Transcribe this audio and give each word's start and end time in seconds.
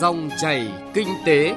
Dòng 0.00 0.30
chảy 0.40 0.68
kinh 0.94 1.08
tế. 1.26 1.54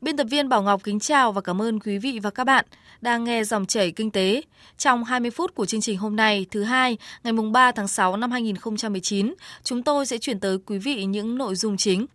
Biên 0.00 0.16
tập 0.16 0.26
viên 0.30 0.48
Bảo 0.48 0.62
Ngọc 0.62 0.80
kính 0.84 1.00
chào 1.00 1.32
và 1.32 1.40
cảm 1.40 1.62
ơn 1.62 1.80
quý 1.80 1.98
vị 1.98 2.18
và 2.22 2.30
các 2.30 2.44
bạn 2.44 2.64
đang 3.00 3.24
nghe 3.24 3.44
dòng 3.44 3.66
chảy 3.66 3.90
kinh 3.90 4.10
tế. 4.10 4.42
Trong 4.78 5.04
20 5.04 5.30
phút 5.30 5.54
của 5.54 5.66
chương 5.66 5.80
trình 5.80 5.98
hôm 5.98 6.16
nay, 6.16 6.46
thứ 6.50 6.62
hai, 6.62 6.98
ngày 7.24 7.32
mùng 7.32 7.52
3 7.52 7.72
tháng 7.72 7.88
6 7.88 8.16
năm 8.16 8.30
2019, 8.30 9.34
chúng 9.62 9.82
tôi 9.82 10.06
sẽ 10.06 10.18
chuyển 10.18 10.40
tới 10.40 10.58
quý 10.66 10.78
vị 10.78 11.04
những 11.04 11.38
nội 11.38 11.54
dung 11.54 11.76
chính. 11.76 12.06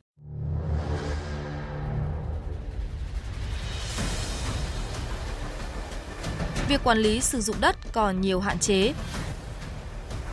Việc 6.72 6.84
quản 6.84 6.98
lý 6.98 7.22
sử 7.22 7.42
dụng 7.42 7.56
đất 7.62 7.76
còn 7.94 8.22
nhiều 8.22 8.40
hạn 8.40 8.60
chế. 8.60 8.94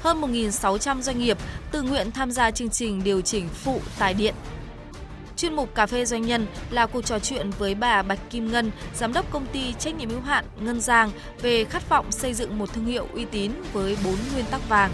Hơn 0.02 0.20
1.600 0.20 1.00
doanh 1.00 1.18
nghiệp 1.18 1.38
tự 1.72 1.82
nguyện 1.82 2.10
tham 2.10 2.30
gia 2.30 2.50
chương 2.50 2.70
trình 2.70 3.04
điều 3.04 3.20
chỉnh 3.20 3.48
phụ 3.48 3.80
tài 3.98 4.14
điện 4.14 4.34
Chuyên 5.36 5.54
mục 5.54 5.74
Cà 5.74 5.86
phê 5.86 6.04
Doanh 6.04 6.22
nhân 6.22 6.46
là 6.70 6.86
cuộc 6.86 7.02
trò 7.02 7.18
chuyện 7.18 7.50
với 7.58 7.74
bà 7.74 8.02
Bạch 8.02 8.30
Kim 8.30 8.52
Ngân, 8.52 8.70
giám 8.96 9.12
đốc 9.12 9.30
công 9.30 9.46
ty 9.46 9.72
trách 9.78 9.94
nhiệm 9.94 10.08
hữu 10.08 10.20
hạn 10.20 10.44
Ngân 10.60 10.80
Giang 10.80 11.10
về 11.42 11.64
khát 11.64 11.88
vọng 11.88 12.12
xây 12.12 12.34
dựng 12.34 12.58
một 12.58 12.72
thương 12.72 12.86
hiệu 12.86 13.06
uy 13.14 13.24
tín 13.24 13.52
với 13.72 13.96
4 14.04 14.14
nguyên 14.34 14.44
tắc 14.50 14.68
vàng. 14.68 14.92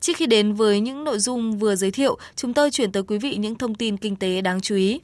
Trước 0.00 0.16
khi 0.16 0.26
đến 0.26 0.52
với 0.52 0.80
những 0.80 1.04
nội 1.04 1.18
dung 1.18 1.58
vừa 1.58 1.76
giới 1.76 1.90
thiệu, 1.90 2.18
chúng 2.36 2.54
tôi 2.54 2.70
chuyển 2.70 2.92
tới 2.92 3.02
quý 3.02 3.18
vị 3.18 3.36
những 3.36 3.54
thông 3.54 3.74
tin 3.74 3.96
kinh 3.96 4.16
tế 4.16 4.40
đáng 4.40 4.60
chú 4.60 4.74
ý. 4.74 5.00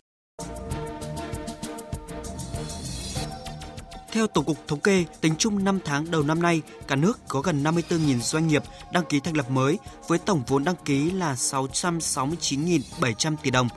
Theo 4.12 4.26
Tổng 4.26 4.44
cục 4.44 4.68
Thống 4.68 4.80
kê, 4.80 5.04
tính 5.20 5.34
chung 5.38 5.64
5 5.64 5.78
tháng 5.84 6.10
đầu 6.10 6.22
năm 6.22 6.42
nay, 6.42 6.62
cả 6.86 6.96
nước 6.96 7.18
có 7.28 7.40
gần 7.40 7.62
54.000 7.62 8.20
doanh 8.20 8.48
nghiệp 8.48 8.62
đăng 8.92 9.04
ký 9.04 9.20
thành 9.20 9.36
lập 9.36 9.50
mới 9.50 9.78
với 10.08 10.18
tổng 10.18 10.42
vốn 10.46 10.64
đăng 10.64 10.74
ký 10.84 11.10
là 11.10 11.34
669.700 11.34 13.36
tỷ 13.42 13.50
đồng. 13.50 13.68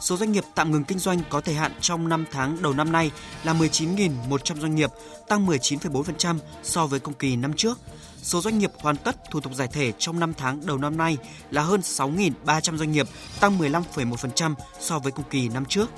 Số 0.00 0.16
doanh 0.16 0.32
nghiệp 0.32 0.44
tạm 0.54 0.70
ngừng 0.70 0.84
kinh 0.84 0.98
doanh 0.98 1.18
có 1.30 1.40
thời 1.40 1.54
hạn 1.54 1.72
trong 1.80 2.08
5 2.08 2.24
tháng 2.32 2.62
đầu 2.62 2.72
năm 2.72 2.92
nay 2.92 3.10
là 3.44 3.54
19.100 3.54 4.60
doanh 4.60 4.74
nghiệp, 4.74 4.90
tăng 5.28 5.46
19,4% 5.46 6.38
so 6.62 6.86
với 6.86 7.00
cùng 7.00 7.14
kỳ 7.14 7.36
năm 7.36 7.52
trước. 7.52 7.78
Số 8.22 8.40
doanh 8.40 8.58
nghiệp 8.58 8.70
hoàn 8.78 8.96
tất 8.96 9.16
thủ 9.30 9.40
tục 9.40 9.54
giải 9.54 9.68
thể 9.72 9.92
trong 9.98 10.20
5 10.20 10.34
tháng 10.34 10.66
đầu 10.66 10.78
năm 10.78 10.96
nay 10.96 11.16
là 11.50 11.62
hơn 11.62 11.80
6.300 11.80 12.76
doanh 12.76 12.92
nghiệp, 12.92 13.06
tăng 13.40 13.58
15,1% 13.58 14.54
so 14.80 14.98
với 14.98 15.12
cùng 15.12 15.24
kỳ 15.30 15.48
năm 15.48 15.64
trước. 15.64 15.90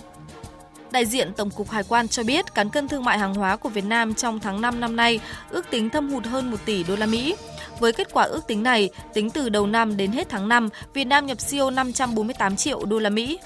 Đại 0.92 1.06
diện 1.06 1.32
Tổng 1.36 1.50
cục 1.50 1.70
Hải 1.70 1.82
quan 1.82 2.08
cho 2.08 2.22
biết 2.22 2.54
cán 2.54 2.70
cân 2.70 2.88
thương 2.88 3.04
mại 3.04 3.18
hàng 3.18 3.34
hóa 3.34 3.56
của 3.56 3.68
Việt 3.68 3.84
Nam 3.84 4.14
trong 4.14 4.40
tháng 4.40 4.60
5 4.60 4.80
năm 4.80 4.96
nay 4.96 5.20
ước 5.50 5.70
tính 5.70 5.90
thâm 5.90 6.10
hụt 6.10 6.26
hơn 6.26 6.50
1 6.50 6.56
tỷ 6.64 6.84
đô 6.84 6.96
la 6.96 7.06
Mỹ. 7.06 7.36
Với 7.80 7.92
kết 7.92 8.08
quả 8.12 8.24
ước 8.24 8.46
tính 8.46 8.62
này, 8.62 8.90
tính 9.14 9.30
từ 9.30 9.48
đầu 9.48 9.66
năm 9.66 9.96
đến 9.96 10.12
hết 10.12 10.28
tháng 10.28 10.48
5, 10.48 10.68
Việt 10.94 11.04
Nam 11.04 11.26
nhập 11.26 11.40
siêu 11.40 11.70
548 11.70 12.56
triệu 12.56 12.84
đô 12.84 12.98
la 12.98 13.10
Mỹ. 13.10 13.38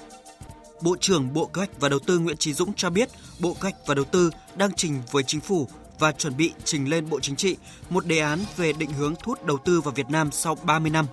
Bộ 0.80 0.96
trưởng 1.00 1.32
Bộ 1.32 1.46
Kế 1.46 1.58
hoạch 1.58 1.80
và 1.80 1.88
Đầu 1.88 1.98
tư 1.98 2.18
Nguyễn 2.18 2.36
Chí 2.36 2.52
Dũng 2.52 2.72
cho 2.74 2.90
biết, 2.90 3.08
Bộ 3.38 3.54
Kế 3.54 3.60
hoạch 3.60 3.74
và 3.86 3.94
Đầu 3.94 4.04
tư 4.04 4.30
đang 4.56 4.72
trình 4.72 5.02
với 5.10 5.22
chính 5.22 5.40
phủ 5.40 5.68
và 5.98 6.12
chuẩn 6.12 6.36
bị 6.36 6.52
trình 6.64 6.90
lên 6.90 7.10
Bộ 7.10 7.20
Chính 7.20 7.36
trị 7.36 7.56
một 7.90 8.06
đề 8.06 8.18
án 8.18 8.38
về 8.56 8.72
định 8.72 8.90
hướng 8.90 9.14
thu 9.14 9.30
hút 9.30 9.46
đầu 9.46 9.58
tư 9.64 9.80
vào 9.80 9.92
Việt 9.92 10.10
Nam 10.10 10.30
sau 10.32 10.54
30 10.54 10.90
năm. 10.90 11.06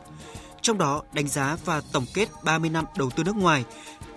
Trong 0.61 0.77
đó, 0.77 1.01
đánh 1.13 1.27
giá 1.27 1.57
và 1.65 1.81
tổng 1.91 2.05
kết 2.13 2.29
30 2.43 2.69
năm 2.69 2.85
đầu 2.97 3.09
tư 3.09 3.23
nước 3.23 3.35
ngoài, 3.35 3.63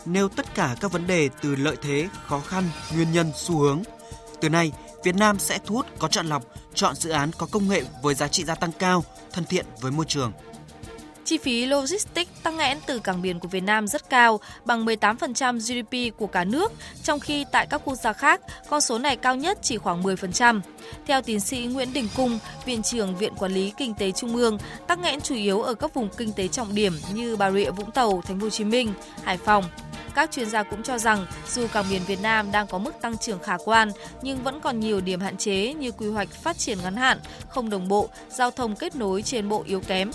nêu 0.07 0.29
tất 0.29 0.55
cả 0.55 0.77
các 0.81 0.93
vấn 0.93 1.07
đề 1.07 1.29
từ 1.43 1.57
lợi 1.57 1.77
thế, 1.83 2.09
khó 2.27 2.41
khăn, 2.41 2.65
nguyên 2.95 3.12
nhân, 3.12 3.33
xu 3.35 3.59
hướng. 3.59 3.83
Từ 4.41 4.49
nay, 4.49 4.73
Việt 5.05 5.15
Nam 5.15 5.39
sẽ 5.39 5.59
thu 5.67 5.75
hút 5.75 5.87
có 5.99 6.09
chọn 6.09 6.27
lọc, 6.27 6.43
chọn 6.75 6.95
dự 6.95 7.11
án 7.11 7.31
có 7.39 7.47
công 7.51 7.69
nghệ 7.69 7.83
với 8.03 8.15
giá 8.15 8.29
trị 8.29 8.45
gia 8.45 8.55
tăng 8.55 8.73
cao, 8.79 9.05
thân 9.33 9.45
thiện 9.45 9.67
với 9.81 9.93
môi 9.93 10.07
trường. 10.09 10.33
Chi 11.27 11.39
phí 11.39 11.66
logistics 11.66 12.31
tăng 12.43 12.56
nghẽn 12.56 12.78
từ 12.87 12.99
cảng 12.99 13.22
biển 13.22 13.39
của 13.39 13.49
Việt 13.49 13.61
Nam 13.61 13.87
rất 13.87 14.11
cao, 14.11 14.41
bằng 14.65 14.87
18% 14.87 15.59
GDP 15.59 16.19
của 16.19 16.27
cả 16.27 16.45
nước, 16.45 16.72
trong 17.03 17.21
khi 17.21 17.45
tại 17.53 17.66
các 17.71 17.81
quốc 17.84 17.95
gia 17.95 18.12
khác, 18.12 18.41
con 18.69 18.81
số 18.81 18.99
này 18.99 19.16
cao 19.16 19.37
nhất 19.37 19.59
chỉ 19.62 19.78
khoảng 19.78 20.03
10%. 20.03 20.61
Theo 21.06 21.22
tiến 21.22 21.41
sĩ 21.41 21.59
Nguyễn 21.59 21.93
Đình 21.93 22.09
Cung, 22.16 22.39
Viện 22.65 22.83
trưởng 22.83 23.16
Viện 23.16 23.34
Quản 23.34 23.53
lý 23.53 23.72
Kinh 23.77 23.95
tế 23.95 24.12
Trung 24.12 24.37
ương, 24.37 24.59
tắc 24.87 24.99
nghẽn 24.99 25.21
chủ 25.21 25.34
yếu 25.34 25.62
ở 25.62 25.75
các 25.75 25.95
vùng 25.95 26.09
kinh 26.16 26.33
tế 26.33 26.49
trọng 26.49 26.75
điểm 26.75 26.93
như 27.15 27.37
Bà 27.37 27.50
Rịa 27.50 27.71
Vũng 27.71 27.91
Tàu, 27.91 28.22
Thành 28.27 28.41
phố 28.41 28.45
Hồ 28.47 28.50
Chí 28.50 28.65
Minh, 28.65 28.93
Hải 29.22 29.39
Phòng, 29.39 29.65
các 30.16 30.31
chuyên 30.31 30.50
gia 30.50 30.62
cũng 30.62 30.82
cho 30.82 30.99
rằng 30.99 31.27
dù 31.49 31.66
cảng 31.72 31.84
biển 31.91 32.03
Việt 32.06 32.22
Nam 32.22 32.53
đang 32.53 32.66
có 32.66 32.78
mức 32.78 32.93
tăng 33.00 33.19
trưởng 33.19 33.38
khả 33.38 33.56
quan 33.65 33.91
nhưng 34.22 34.43
vẫn 34.43 34.60
còn 34.60 34.81
nhiều 34.81 35.00
điểm 35.00 35.21
hạn 35.21 35.37
chế 35.37 35.75
như 35.75 35.93
quy 35.93 36.09
hoạch 36.09 36.28
phát 36.28 36.59
triển 36.59 36.78
ngắn 36.82 36.97
hạn, 36.97 37.19
không 37.49 37.71
đồng 37.71 37.88
bộ, 37.88 38.09
giao 38.28 38.50
thông 38.50 38.77
kết 38.77 38.97
nối 38.97 39.22
trên 39.22 39.49
bộ 39.49 39.65
yếu 39.66 39.81
kém. 39.81 40.10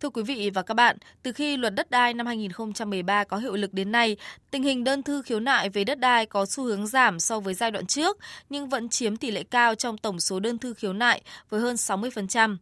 Thưa 0.00 0.10
quý 0.10 0.22
vị 0.22 0.50
và 0.50 0.62
các 0.62 0.74
bạn, 0.74 0.96
từ 1.22 1.32
khi 1.32 1.56
luật 1.56 1.74
đất 1.74 1.90
đai 1.90 2.14
năm 2.14 2.26
2013 2.26 3.24
có 3.24 3.36
hiệu 3.36 3.56
lực 3.56 3.74
đến 3.74 3.92
nay, 3.92 4.16
tình 4.50 4.62
hình 4.62 4.84
đơn 4.84 5.02
thư 5.02 5.22
khiếu 5.22 5.40
nại 5.40 5.68
về 5.68 5.84
đất 5.84 5.98
đai 5.98 6.26
có 6.26 6.46
xu 6.46 6.64
hướng 6.64 6.86
giảm 6.86 7.20
so 7.20 7.40
với 7.40 7.54
giai 7.54 7.70
đoạn 7.70 7.86
trước, 7.86 8.18
nhưng 8.50 8.68
vẫn 8.68 8.88
chiếm 8.88 9.16
tỷ 9.16 9.30
lệ 9.30 9.42
cao 9.50 9.74
trong 9.74 9.98
tổng 9.98 10.20
số 10.20 10.40
đơn 10.40 10.58
thư 10.58 10.74
khiếu 10.74 10.92
nại 10.92 11.22
với 11.50 11.60
hơn 11.60 11.74
60%. 11.74 12.56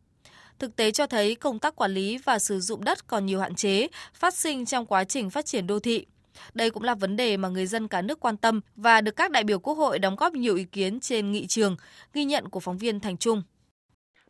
Thực 0.61 0.77
tế 0.77 0.91
cho 0.91 1.07
thấy 1.07 1.35
công 1.35 1.59
tác 1.59 1.77
quản 1.77 1.95
lý 1.95 2.19
và 2.19 2.39
sử 2.39 2.61
dụng 2.61 2.85
đất 2.85 3.07
còn 3.07 3.27
nhiều 3.27 3.41
hạn 3.41 3.55
chế 3.55 3.89
phát 4.15 4.35
sinh 4.35 4.67
trong 4.67 4.87
quá 4.87 5.05
trình 5.05 5.31
phát 5.31 5.47
triển 5.47 5.67
đô 5.67 5.81
thị. 5.81 6.07
Đây 6.55 6.71
cũng 6.71 6.83
là 6.83 6.95
vấn 6.95 7.17
đề 7.17 7.37
mà 7.37 7.49
người 7.49 7.67
dân 7.67 7.89
cả 7.89 8.03
nước 8.03 8.21
quan 8.21 8.37
tâm 8.37 8.61
và 8.77 9.01
được 9.01 9.17
các 9.17 9.31
đại 9.31 9.45
biểu 9.45 9.59
Quốc 9.59 9.75
hội 9.75 9.99
đóng 9.99 10.17
góp 10.17 10.33
nhiều 10.33 10.57
ý 10.57 10.65
kiến 10.65 11.01
trên 11.01 11.33
nghị 11.33 11.47
trường, 11.47 11.77
ghi 12.13 12.25
nhận 12.25 12.49
của 12.49 12.61
phóng 12.61 12.79
viên 12.79 13.01
Thành 13.01 13.17
Trung. 13.17 13.43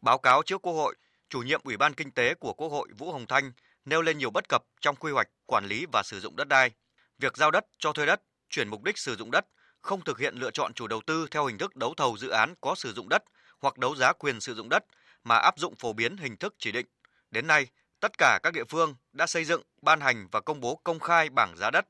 Báo 0.01 0.19
cáo 0.19 0.43
trước 0.43 0.63
Quốc 0.63 0.73
hội, 0.73 0.95
chủ 1.29 1.43
nhiệm 1.43 1.61
Ủy 1.65 1.77
ban 1.77 1.95
Kinh 1.95 2.11
tế 2.11 2.35
của 2.35 2.53
Quốc 2.53 2.69
hội 2.69 2.89
Vũ 2.99 3.13
Hồng 3.13 3.27
Thanh 3.27 3.53
nêu 3.85 4.03
lên 4.03 4.19
nhiều 4.19 4.31
bất 4.31 4.49
cập 4.49 4.65
trong 4.81 4.97
quy 4.97 5.13
hoạch, 5.13 5.29
quản 5.47 5.67
lý 5.67 5.87
và 5.93 6.03
sử 6.03 6.21
dụng 6.21 6.37
đất 6.37 6.49
đai. 6.49 6.71
Việc 7.19 7.37
giao 7.37 7.51
đất, 7.51 7.67
cho 7.79 7.93
thuê 7.93 8.07
đất, 8.07 8.23
chuyển 8.51 8.69
mục 8.69 8.83
đích 8.83 8.99
sử 8.99 9.17
dụng 9.17 9.31
đất, 9.31 9.47
không 9.81 10.01
thực 10.05 10.19
hiện 10.19 10.35
lựa 10.37 10.51
chọn 10.51 10.75
chủ 10.75 10.87
đầu 10.87 11.01
tư 11.07 11.27
theo 11.31 11.47
hình 11.47 11.59
thức 11.59 11.77
đấu 11.77 11.95
thầu 11.97 12.17
dự 12.17 12.29
án 12.29 12.55
có 12.61 12.75
sử 12.75 12.93
dụng 12.93 13.09
đất 13.09 13.23
hoặc 13.61 13.79
đấu 13.79 13.97
giá 13.97 14.13
quyền 14.13 14.41
sử 14.41 14.55
dụng 14.55 14.69
đất 14.69 14.85
mà 15.25 15.37
áp 15.37 15.59
dụng 15.59 15.77
phổ 15.77 15.93
biến 15.93 16.17
hình 16.17 16.37
thức 16.37 16.55
chỉ 16.59 16.73
định. 16.73 16.87
Đến 17.31 17.47
nay, 17.47 17.67
tất 18.01 18.19
cả 18.19 18.39
các 18.43 18.53
địa 18.53 18.65
phương 18.69 18.95
đã 19.13 19.27
xây 19.27 19.45
dựng, 19.45 19.63
ban 19.83 20.01
hành 20.01 20.29
và 20.33 20.41
công 20.41 20.61
bố 20.61 20.81
công 20.85 21.01
khai 21.01 21.29
bảng 21.29 21.57
giá 21.57 21.71
đất. 21.71 21.89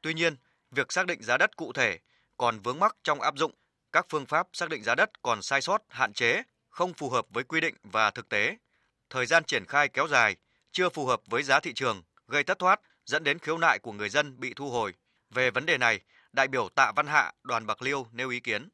Tuy 0.00 0.14
nhiên, 0.14 0.36
việc 0.70 0.92
xác 0.92 1.06
định 1.06 1.22
giá 1.22 1.36
đất 1.36 1.56
cụ 1.56 1.72
thể 1.72 1.98
còn 2.36 2.58
vướng 2.58 2.78
mắc 2.78 2.96
trong 3.02 3.20
áp 3.20 3.36
dụng, 3.36 3.52
các 3.92 4.06
phương 4.08 4.26
pháp 4.26 4.48
xác 4.52 4.68
định 4.68 4.82
giá 4.82 4.94
đất 4.94 5.22
còn 5.22 5.42
sai 5.42 5.60
sót, 5.60 5.82
hạn 5.88 6.12
chế, 6.12 6.42
không 6.68 6.94
phù 6.94 7.10
hợp 7.10 7.26
với 7.30 7.44
quy 7.44 7.60
định 7.60 7.74
và 7.82 8.10
thực 8.10 8.28
tế. 8.28 8.56
Thời 9.10 9.26
gian 9.26 9.44
triển 9.44 9.64
khai 9.64 9.88
kéo 9.88 10.08
dài, 10.08 10.36
chưa 10.72 10.88
phù 10.88 11.06
hợp 11.06 11.20
với 11.26 11.42
giá 11.42 11.60
thị 11.60 11.72
trường, 11.74 12.02
gây 12.28 12.44
thất 12.44 12.58
thoát, 12.58 12.80
dẫn 13.04 13.24
đến 13.24 13.38
khiếu 13.38 13.58
nại 13.58 13.78
của 13.78 13.92
người 13.92 14.08
dân 14.08 14.40
bị 14.40 14.54
thu 14.54 14.70
hồi. 14.70 14.94
Về 15.30 15.50
vấn 15.50 15.66
đề 15.66 15.78
này, 15.78 16.00
đại 16.32 16.48
biểu 16.48 16.68
Tạ 16.68 16.92
Văn 16.96 17.06
Hạ, 17.06 17.32
đoàn 17.42 17.66
Bạc 17.66 17.82
Liêu 17.82 18.06
nêu 18.12 18.30
ý 18.30 18.40
kiến. 18.40 18.68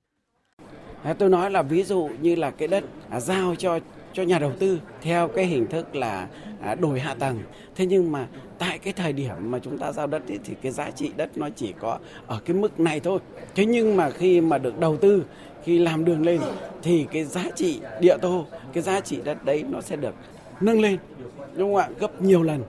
Tôi 1.13 1.29
nói 1.29 1.51
là 1.51 1.63
ví 1.63 1.83
dụ 1.83 2.11
như 2.21 2.35
là 2.35 2.51
cái 2.51 2.69
đất 2.69 2.85
à, 3.11 3.21
giao 3.21 3.55
cho 3.55 3.79
cho 4.13 4.23
nhà 4.23 4.39
đầu 4.39 4.53
tư 4.59 4.81
theo 5.03 5.29
cái 5.29 5.47
hình 5.47 5.67
thức 5.67 5.97
là 5.97 6.29
à, 6.61 6.75
đổi 6.75 7.01
hạ 7.01 7.15
tầng. 7.15 7.39
Thế 7.77 7.87
nhưng 7.87 8.13
mà 8.13 8.27
tại 8.59 8.79
cái 8.79 8.93
thời 8.93 9.13
điểm 9.13 9.35
mà 9.41 9.59
chúng 9.59 9.79
ta 9.79 9.93
giao 9.93 10.07
đất 10.07 10.23
ấy, 10.29 10.39
thì 10.45 10.55
cái 10.63 10.73
giá 10.73 10.91
trị 10.91 11.11
đất 11.17 11.39
nó 11.39 11.49
chỉ 11.57 11.75
có 11.81 11.99
ở 12.27 12.41
cái 12.45 12.57
mức 12.57 12.81
này 12.81 13.01
thôi. 13.01 13.19
Thế 13.55 13.67
nhưng 13.67 13.97
mà 13.97 14.11
khi 14.11 14.41
mà 14.41 14.59
được 14.59 14.79
đầu 14.79 14.97
tư, 14.97 15.25
khi 15.65 15.79
làm 15.79 16.05
đường 16.05 16.23
lên 16.23 16.41
thì 16.83 17.07
cái 17.13 17.25
giá 17.25 17.45
trị 17.55 17.81
địa 18.01 18.17
tô, 18.23 18.45
cái 18.73 18.83
giá 18.83 19.01
trị 19.01 19.19
đất 19.25 19.45
đấy 19.45 19.65
nó 19.71 19.81
sẽ 19.81 19.97
được 19.97 20.15
nâng 20.61 20.81
lên 20.81 20.99
đúng 21.55 21.75
không 21.75 21.83
ạ 21.83 21.89
gấp 21.99 22.23
nhiều 22.23 22.43
lần 22.43 22.63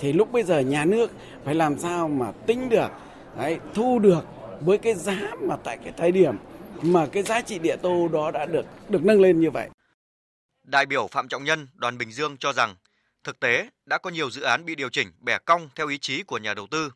thì 0.00 0.12
lúc 0.12 0.32
bây 0.32 0.42
giờ 0.42 0.60
nhà 0.60 0.84
nước 0.84 1.10
phải 1.44 1.54
làm 1.54 1.78
sao 1.78 2.08
mà 2.08 2.32
tính 2.46 2.68
được 2.68 2.90
đấy, 3.38 3.58
thu 3.74 3.98
được 3.98 4.26
với 4.60 4.78
cái 4.78 4.94
giá 4.94 5.18
mà 5.40 5.56
tại 5.56 5.78
cái 5.84 5.92
thời 5.96 6.12
điểm 6.12 6.36
mà 6.82 7.06
cái 7.12 7.22
giá 7.22 7.40
trị 7.40 7.58
địa 7.58 7.76
tô 7.82 8.08
đó 8.08 8.30
đã 8.30 8.46
được 8.46 8.64
được 8.88 9.04
nâng 9.04 9.20
lên 9.20 9.40
như 9.40 9.50
vậy. 9.50 9.68
Đại 10.62 10.86
biểu 10.86 11.06
Phạm 11.06 11.28
Trọng 11.28 11.44
Nhân, 11.44 11.68
đoàn 11.74 11.98
Bình 11.98 12.12
Dương 12.12 12.36
cho 12.36 12.52
rằng 12.52 12.76
thực 13.24 13.40
tế 13.40 13.68
đã 13.86 13.98
có 13.98 14.10
nhiều 14.10 14.30
dự 14.30 14.42
án 14.42 14.64
bị 14.64 14.74
điều 14.74 14.88
chỉnh 14.88 15.12
bẻ 15.20 15.38
cong 15.38 15.68
theo 15.74 15.88
ý 15.88 15.98
chí 15.98 16.22
của 16.22 16.38
nhà 16.38 16.54
đầu 16.54 16.66
tư. 16.70 16.92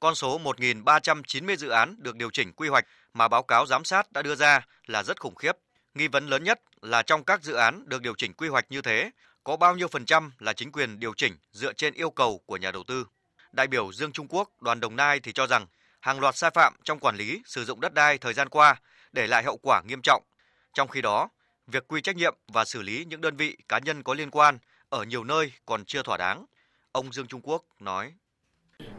Con 0.00 0.14
số 0.14 0.40
1.390 0.44 1.56
dự 1.56 1.68
án 1.68 1.96
được 1.98 2.16
điều 2.16 2.30
chỉnh 2.30 2.52
quy 2.52 2.68
hoạch 2.68 2.86
mà 3.14 3.28
báo 3.28 3.42
cáo 3.42 3.66
giám 3.66 3.84
sát 3.84 4.12
đã 4.12 4.22
đưa 4.22 4.34
ra 4.34 4.66
là 4.86 5.02
rất 5.02 5.20
khủng 5.20 5.34
khiếp. 5.34 5.52
Nghi 5.94 6.08
vấn 6.08 6.26
lớn 6.26 6.44
nhất 6.44 6.60
là 6.82 7.02
trong 7.02 7.24
các 7.24 7.42
dự 7.42 7.54
án 7.54 7.88
được 7.88 8.02
điều 8.02 8.14
chỉnh 8.14 8.32
quy 8.32 8.48
hoạch 8.48 8.66
như 8.70 8.82
thế, 8.82 9.10
có 9.44 9.56
bao 9.56 9.76
nhiêu 9.76 9.88
phần 9.88 10.04
trăm 10.04 10.32
là 10.38 10.52
chính 10.52 10.72
quyền 10.72 11.00
điều 11.00 11.14
chỉnh 11.14 11.36
dựa 11.52 11.72
trên 11.72 11.94
yêu 11.94 12.10
cầu 12.10 12.40
của 12.46 12.56
nhà 12.56 12.70
đầu 12.70 12.82
tư. 12.86 13.06
Đại 13.52 13.66
biểu 13.66 13.92
Dương 13.92 14.12
Trung 14.12 14.26
Quốc, 14.28 14.62
đoàn 14.62 14.80
Đồng 14.80 14.96
Nai 14.96 15.20
thì 15.20 15.32
cho 15.32 15.46
rằng 15.46 15.66
hàng 16.00 16.20
loạt 16.20 16.36
sai 16.36 16.50
phạm 16.54 16.74
trong 16.84 16.98
quản 16.98 17.16
lý 17.16 17.42
sử 17.46 17.64
dụng 17.64 17.80
đất 17.80 17.94
đai 17.94 18.18
thời 18.18 18.34
gian 18.34 18.48
qua 18.48 18.76
để 19.14 19.26
lại 19.26 19.42
hậu 19.42 19.58
quả 19.62 19.82
nghiêm 19.88 20.00
trọng. 20.02 20.22
Trong 20.74 20.88
khi 20.88 21.02
đó, 21.02 21.28
việc 21.66 21.88
quy 21.88 22.00
trách 22.00 22.16
nhiệm 22.16 22.34
và 22.52 22.64
xử 22.64 22.82
lý 22.82 23.04
những 23.04 23.20
đơn 23.20 23.36
vị 23.36 23.56
cá 23.68 23.78
nhân 23.78 24.02
có 24.02 24.14
liên 24.14 24.30
quan 24.30 24.58
ở 24.88 25.04
nhiều 25.04 25.24
nơi 25.24 25.52
còn 25.66 25.84
chưa 25.84 26.02
thỏa 26.02 26.16
đáng. 26.16 26.44
Ông 26.92 27.12
Dương 27.12 27.26
Trung 27.26 27.40
Quốc 27.42 27.64
nói: 27.80 28.12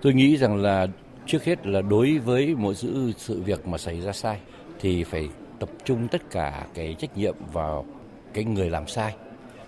Tôi 0.02 0.14
nghĩ 0.14 0.38
rằng 0.38 0.56
là 0.56 0.88
Trước 1.28 1.44
hết 1.44 1.68
là 1.68 1.82
đối 1.82 2.18
với 2.18 2.56
mỗi 2.58 2.76
sự, 2.76 3.12
sự 3.18 3.42
việc 3.42 3.68
mà 3.68 3.78
xảy 3.78 4.02
ra 4.02 4.12
sai 4.12 4.40
thì 4.80 5.04
phải 5.04 5.30
tập 5.60 5.70
trung 5.86 6.08
tất 6.08 6.22
cả 6.32 6.68
cái 6.74 6.96
trách 7.00 7.18
nhiệm 7.18 7.36
vào 7.54 7.86
cái 8.34 8.44
người 8.44 8.70
làm 8.70 8.88
sai 8.88 9.16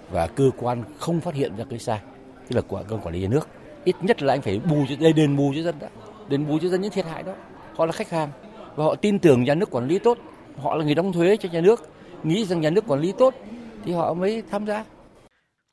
và 0.09 0.27
cơ 0.27 0.51
quan 0.57 0.83
không 0.99 1.21
phát 1.21 1.33
hiện 1.33 1.55
ra 1.57 1.65
cái 1.69 1.79
sai, 1.79 1.99
tức 2.47 2.55
là 2.55 2.61
cơ 2.61 2.95
quan 2.95 3.01
quản 3.01 3.13
lý 3.13 3.21
nhà 3.21 3.27
nước. 3.27 3.47
Ít 3.83 3.95
nhất 4.01 4.21
là 4.21 4.33
anh 4.33 4.41
phải 4.41 4.59
bù 4.59 4.85
cho 4.89 5.11
đền 5.15 5.35
bù 5.35 5.53
cho 5.55 5.61
dân 5.61 5.79
đó, 5.79 5.87
đền 6.29 6.47
bù 6.47 6.59
cho 6.61 6.67
dân 6.67 6.81
những 6.81 6.91
thiệt 6.91 7.05
hại 7.05 7.23
đó. 7.23 7.33
Họ 7.75 7.85
là 7.85 7.91
khách 7.91 8.09
hàng 8.09 8.29
và 8.75 8.83
họ 8.83 8.95
tin 8.95 9.19
tưởng 9.19 9.43
nhà 9.43 9.55
nước 9.55 9.71
quản 9.71 9.87
lý 9.87 9.99
tốt, 9.99 10.17
họ 10.57 10.75
là 10.75 10.85
người 10.85 10.95
đóng 10.95 11.13
thuế 11.13 11.37
cho 11.37 11.49
nhà 11.49 11.61
nước, 11.61 11.89
nghĩ 12.23 12.45
rằng 12.45 12.61
nhà 12.61 12.69
nước 12.69 12.83
quản 12.87 12.99
lý 12.99 13.13
tốt 13.17 13.33
thì 13.85 13.93
họ 13.93 14.13
mới 14.13 14.43
tham 14.51 14.65
gia. 14.65 14.85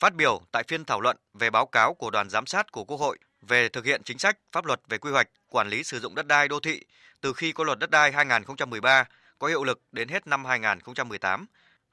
Phát 0.00 0.14
biểu 0.14 0.40
tại 0.52 0.62
phiên 0.68 0.84
thảo 0.84 1.00
luận 1.00 1.16
về 1.34 1.50
báo 1.50 1.66
cáo 1.66 1.94
của 1.94 2.10
đoàn 2.10 2.30
giám 2.30 2.46
sát 2.46 2.72
của 2.72 2.84
Quốc 2.84 3.00
hội 3.00 3.18
về 3.42 3.68
thực 3.68 3.84
hiện 3.84 4.02
chính 4.04 4.18
sách 4.18 4.38
pháp 4.52 4.64
luật 4.64 4.80
về 4.88 4.98
quy 4.98 5.10
hoạch, 5.10 5.28
quản 5.48 5.68
lý 5.68 5.84
sử 5.84 6.00
dụng 6.00 6.14
đất 6.14 6.26
đai 6.26 6.48
đô 6.48 6.60
thị 6.60 6.80
từ 7.20 7.32
khi 7.32 7.52
có 7.52 7.64
luật 7.64 7.78
đất 7.78 7.90
đai 7.90 8.12
2013 8.12 9.04
có 9.38 9.46
hiệu 9.48 9.64
lực 9.64 9.80
đến 9.92 10.08
hết 10.08 10.26
năm 10.26 10.44
2018, 10.44 11.46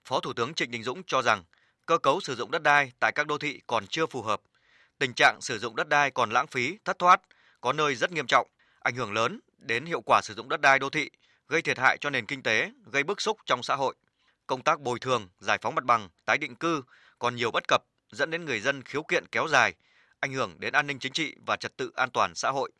Phó 0.05 0.19
Thủ 0.19 0.33
tướng 0.33 0.53
Trịnh 0.53 0.71
Đình 0.71 0.83
Dũng 0.83 1.03
cho 1.07 1.21
rằng 1.21 1.43
cơ 1.85 1.97
cấu 1.97 2.19
sử 2.19 2.35
dụng 2.35 2.51
đất 2.51 2.63
đai 2.63 2.91
tại 2.99 3.11
các 3.11 3.27
đô 3.27 3.37
thị 3.37 3.61
còn 3.67 3.87
chưa 3.87 4.05
phù 4.05 4.21
hợp. 4.21 4.41
Tình 4.99 5.13
trạng 5.13 5.41
sử 5.41 5.59
dụng 5.59 5.75
đất 5.75 5.89
đai 5.89 6.11
còn 6.11 6.29
lãng 6.29 6.47
phí, 6.47 6.77
thất 6.85 6.99
thoát, 6.99 7.21
có 7.61 7.73
nơi 7.73 7.95
rất 7.95 8.11
nghiêm 8.11 8.27
trọng, 8.27 8.47
ảnh 8.79 8.95
hưởng 8.95 9.13
lớn 9.13 9.39
đến 9.57 9.85
hiệu 9.85 10.01
quả 10.05 10.21
sử 10.23 10.33
dụng 10.33 10.49
đất 10.49 10.61
đai 10.61 10.79
đô 10.79 10.89
thị, 10.89 11.09
gây 11.51 11.61
thiệt 11.61 11.79
hại 11.79 11.97
cho 11.97 12.09
nền 12.09 12.25
kinh 12.25 12.43
tế, 12.43 12.71
gây 12.91 13.03
bức 13.03 13.21
xúc 13.21 13.37
trong 13.45 13.63
xã 13.63 13.75
hội. 13.75 13.95
Công 14.47 14.61
tác 14.61 14.81
bồi 14.81 14.99
thường, 14.99 15.29
giải 15.39 15.57
phóng 15.61 15.75
mặt 15.75 15.83
bằng, 15.83 16.09
tái 16.25 16.37
định 16.37 16.55
cư 16.55 16.83
còn 17.19 17.35
nhiều 17.35 17.51
bất 17.51 17.67
cập 17.67 17.83
dẫn 18.11 18.29
đến 18.29 18.45
người 18.45 18.59
dân 18.59 18.83
khiếu 18.83 19.03
kiện 19.03 19.23
kéo 19.31 19.47
dài, 19.47 19.73
ảnh 20.19 20.33
hưởng 20.33 20.59
đến 20.59 20.73
an 20.73 20.87
ninh 20.87 20.99
chính 20.99 21.13
trị 21.13 21.35
và 21.45 21.55
trật 21.55 21.77
tự 21.77 21.91
an 21.95 22.09
toàn 22.09 22.35
xã 22.35 22.49
hội. 22.49 22.71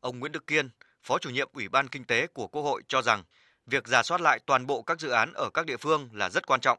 Ông 0.00 0.18
Nguyễn 0.18 0.32
Đức 0.32 0.46
Kiên, 0.46 0.70
Phó 1.02 1.18
chủ 1.18 1.30
nhiệm 1.30 1.48
Ủy 1.52 1.68
ban 1.68 1.88
Kinh 1.88 2.04
tế 2.04 2.26
của 2.26 2.46
Quốc 2.46 2.62
hội 2.62 2.82
cho 2.88 3.02
rằng 3.02 3.22
việc 3.66 3.86
giả 3.86 4.02
soát 4.02 4.20
lại 4.20 4.40
toàn 4.46 4.66
bộ 4.66 4.82
các 4.82 5.00
dự 5.00 5.10
án 5.10 5.32
ở 5.32 5.50
các 5.54 5.66
địa 5.66 5.76
phương 5.76 6.08
là 6.12 6.30
rất 6.30 6.46
quan 6.46 6.60
trọng. 6.60 6.78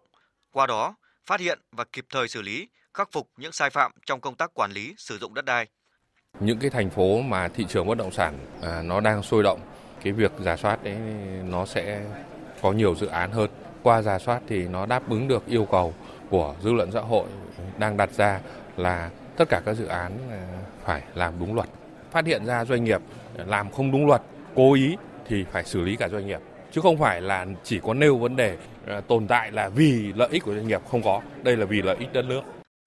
Qua 0.51 0.67
đó, 0.67 0.95
phát 1.25 1.39
hiện 1.39 1.59
và 1.71 1.83
kịp 1.91 2.05
thời 2.09 2.27
xử 2.27 2.41
lý, 2.41 2.69
khắc 2.93 3.11
phục 3.11 3.29
những 3.37 3.51
sai 3.51 3.69
phạm 3.69 3.91
trong 4.05 4.21
công 4.21 4.35
tác 4.35 4.51
quản 4.53 4.71
lý 4.71 4.93
sử 4.97 5.17
dụng 5.17 5.33
đất 5.33 5.45
đai. 5.45 5.67
Những 6.39 6.59
cái 6.59 6.69
thành 6.69 6.89
phố 6.89 7.21
mà 7.21 7.47
thị 7.47 7.65
trường 7.69 7.87
bất 7.87 7.97
động 7.97 8.11
sản 8.11 8.59
à, 8.61 8.81
nó 8.81 8.99
đang 8.99 9.23
sôi 9.23 9.43
động, 9.43 9.61
cái 10.03 10.13
việc 10.13 10.31
giả 10.39 10.55
soát 10.55 10.83
đấy 10.83 10.95
nó 11.43 11.65
sẽ 11.65 12.01
có 12.61 12.71
nhiều 12.71 12.95
dự 12.95 13.07
án 13.07 13.31
hơn. 13.31 13.49
Qua 13.83 14.01
giả 14.01 14.19
soát 14.19 14.41
thì 14.47 14.67
nó 14.67 14.85
đáp 14.85 15.09
ứng 15.09 15.27
được 15.27 15.45
yêu 15.47 15.65
cầu 15.65 15.93
của 16.29 16.55
dư 16.63 16.73
luận 16.73 16.91
xã 16.91 17.01
hội 17.01 17.27
đang 17.77 17.97
đặt 17.97 18.11
ra 18.11 18.39
là 18.77 19.09
tất 19.37 19.49
cả 19.49 19.61
các 19.65 19.73
dự 19.73 19.85
án 19.85 20.17
à, 20.31 20.47
phải 20.85 21.03
làm 21.15 21.33
đúng 21.39 21.55
luật. 21.55 21.69
Phát 22.11 22.25
hiện 22.25 22.45
ra 22.45 22.65
doanh 22.65 22.83
nghiệp 22.83 23.01
làm 23.35 23.71
không 23.71 23.91
đúng 23.91 24.07
luật, 24.07 24.21
cố 24.55 24.73
ý 24.73 24.95
thì 25.27 25.45
phải 25.51 25.63
xử 25.63 25.81
lý 25.81 25.95
cả 25.95 26.09
doanh 26.09 26.27
nghiệp 26.27 26.39
chứ 26.71 26.81
không 26.81 26.97
phải 26.97 27.21
là 27.21 27.45
chỉ 27.63 27.79
có 27.83 27.93
nêu 27.93 28.17
vấn 28.17 28.35
đề 28.35 28.57
à, 28.87 29.01
tồn 29.01 29.27
tại 29.27 29.51
là 29.51 29.69
vì 29.69 30.13
lợi 30.15 30.29
ích 30.31 30.43
của 30.43 30.53
doanh 30.53 30.67
nghiệp 30.67 30.81
không 30.91 31.03
có, 31.03 31.21
đây 31.43 31.57
là 31.57 31.65
vì 31.65 31.81
lợi 31.81 31.95
ích 31.99 32.13
đất 32.13 32.25
nước. 32.25 32.41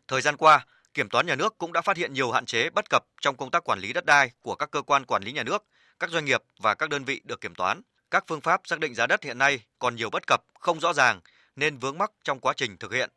Thời 0.09 0.21
gian 0.21 0.37
qua, 0.37 0.67
Kiểm 0.95 1.09
toán 1.09 1.27
nhà 1.27 1.37
nước 1.37 1.59
cũng 1.59 1.73
đã 1.73 1.81
phát 1.81 1.97
hiện 1.97 2.13
nhiều 2.13 2.31
hạn 2.31 2.47
chế 2.47 2.71
bất 2.71 2.91
cập 2.91 3.05
trong 3.21 3.37
công 3.37 3.51
tác 3.51 3.65
quản 3.65 3.79
lý 3.79 3.93
đất 3.93 4.05
đai 4.05 4.31
của 4.41 4.55
các 4.55 4.71
cơ 4.71 4.83
quan 4.83 5.05
quản 5.05 5.23
lý 5.23 5.33
nhà 5.33 5.43
nước, 5.43 5.65
các 6.01 6.11
doanh 6.11 6.25
nghiệp 6.25 6.43
và 6.59 6.75
các 6.75 6.91
đơn 6.91 7.05
vị 7.05 7.21
được 7.25 7.41
kiểm 7.41 7.55
toán. 7.55 7.83
Các 8.11 8.25
phương 8.27 8.41
pháp 8.41 8.61
xác 8.65 8.81
định 8.81 8.95
giá 8.95 9.07
đất 9.07 9.25
hiện 9.25 9.39
nay 9.39 9.61
còn 9.79 9.97
nhiều 9.97 10.11
bất 10.11 10.27
cập, 10.27 10.43
không 10.61 10.81
rõ 10.81 10.93
ràng 10.93 11.21
nên 11.57 11.79
vướng 11.79 11.99
mắc 11.99 12.11
trong 12.25 12.41
quá 12.41 12.53
trình 12.57 12.77
thực 12.77 12.93
hiện. 12.93 13.11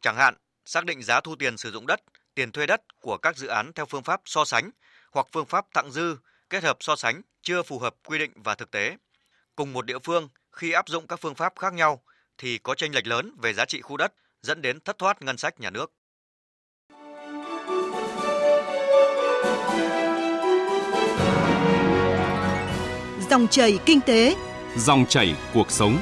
Chẳng 0.00 0.16
hạn, 0.16 0.34
xác 0.64 0.84
định 0.84 1.02
giá 1.02 1.20
thu 1.20 1.36
tiền 1.36 1.56
sử 1.56 1.70
dụng 1.70 1.86
đất, 1.86 2.00
tiền 2.34 2.52
thuê 2.52 2.66
đất 2.66 2.80
của 3.00 3.16
các 3.16 3.36
dự 3.36 3.46
án 3.46 3.72
theo 3.72 3.86
phương 3.86 4.02
pháp 4.02 4.20
so 4.24 4.44
sánh 4.44 4.70
hoặc 5.12 5.26
phương 5.32 5.46
pháp 5.46 5.66
thặng 5.74 5.90
dư 5.90 6.16
kết 6.50 6.62
hợp 6.62 6.76
so 6.80 6.96
sánh 6.96 7.22
chưa 7.42 7.62
phù 7.62 7.78
hợp 7.78 7.94
quy 8.04 8.18
định 8.18 8.32
và 8.34 8.54
thực 8.54 8.70
tế. 8.70 8.96
Cùng 9.56 9.72
một 9.72 9.86
địa 9.86 9.98
phương 9.98 10.28
khi 10.52 10.72
áp 10.72 10.88
dụng 10.88 11.06
các 11.06 11.20
phương 11.20 11.34
pháp 11.34 11.52
khác 11.58 11.72
nhau 11.72 12.02
thì 12.38 12.58
có 12.58 12.74
chênh 12.74 12.94
lệch 12.94 13.06
lớn 13.06 13.34
về 13.42 13.52
giá 13.52 13.64
trị 13.64 13.80
khu 13.80 13.96
đất 13.96 14.12
dẫn 14.42 14.62
đến 14.62 14.80
thất 14.80 14.98
thoát 14.98 15.22
ngân 15.22 15.36
sách 15.36 15.60
nhà 15.60 15.70
nước. 15.70 15.92
Dòng 23.32 23.48
chảy 23.48 23.78
kinh 23.86 24.00
tế, 24.00 24.36
dòng 24.76 25.06
chảy 25.08 25.34
cuộc 25.54 25.70
sống. 25.70 25.98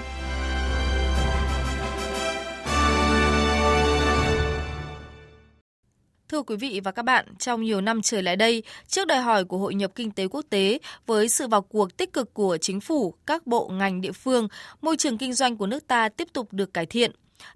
Thưa 6.29 6.43
quý 6.43 6.57
vị 6.57 6.81
và 6.85 6.91
các 6.91 7.03
bạn, 7.03 7.27
trong 7.39 7.63
nhiều 7.63 7.81
năm 7.81 8.03
trở 8.03 8.21
lại 8.21 8.37
đây, 8.37 8.63
trước 8.87 9.07
đòi 9.07 9.19
hỏi 9.19 9.45
của 9.45 9.59
hội 9.59 9.75
nhập 9.75 9.93
kinh 9.95 10.11
tế 10.11 10.29
quốc 10.29 10.45
tế 10.51 10.79
với 11.07 11.29
sự 11.29 11.49
vào 11.49 11.63
cuộc 11.63 11.97
tích 11.97 12.13
cực 12.13 12.35
của 12.35 12.59
chính 12.61 12.81
phủ, 12.81 13.15
các 13.27 13.47
bộ 13.47 13.69
ngành 13.69 14.01
địa 14.01 14.13
phương, 14.13 14.49
môi 14.83 14.97
trường 14.97 15.19
kinh 15.19 15.33
doanh 15.33 15.57
của 15.57 15.67
nước 15.67 15.87
ta 15.87 16.09
tiếp 16.09 16.29
tục 16.33 16.49
được 16.53 16.75
cải 16.75 16.87
thiện, 16.87 17.11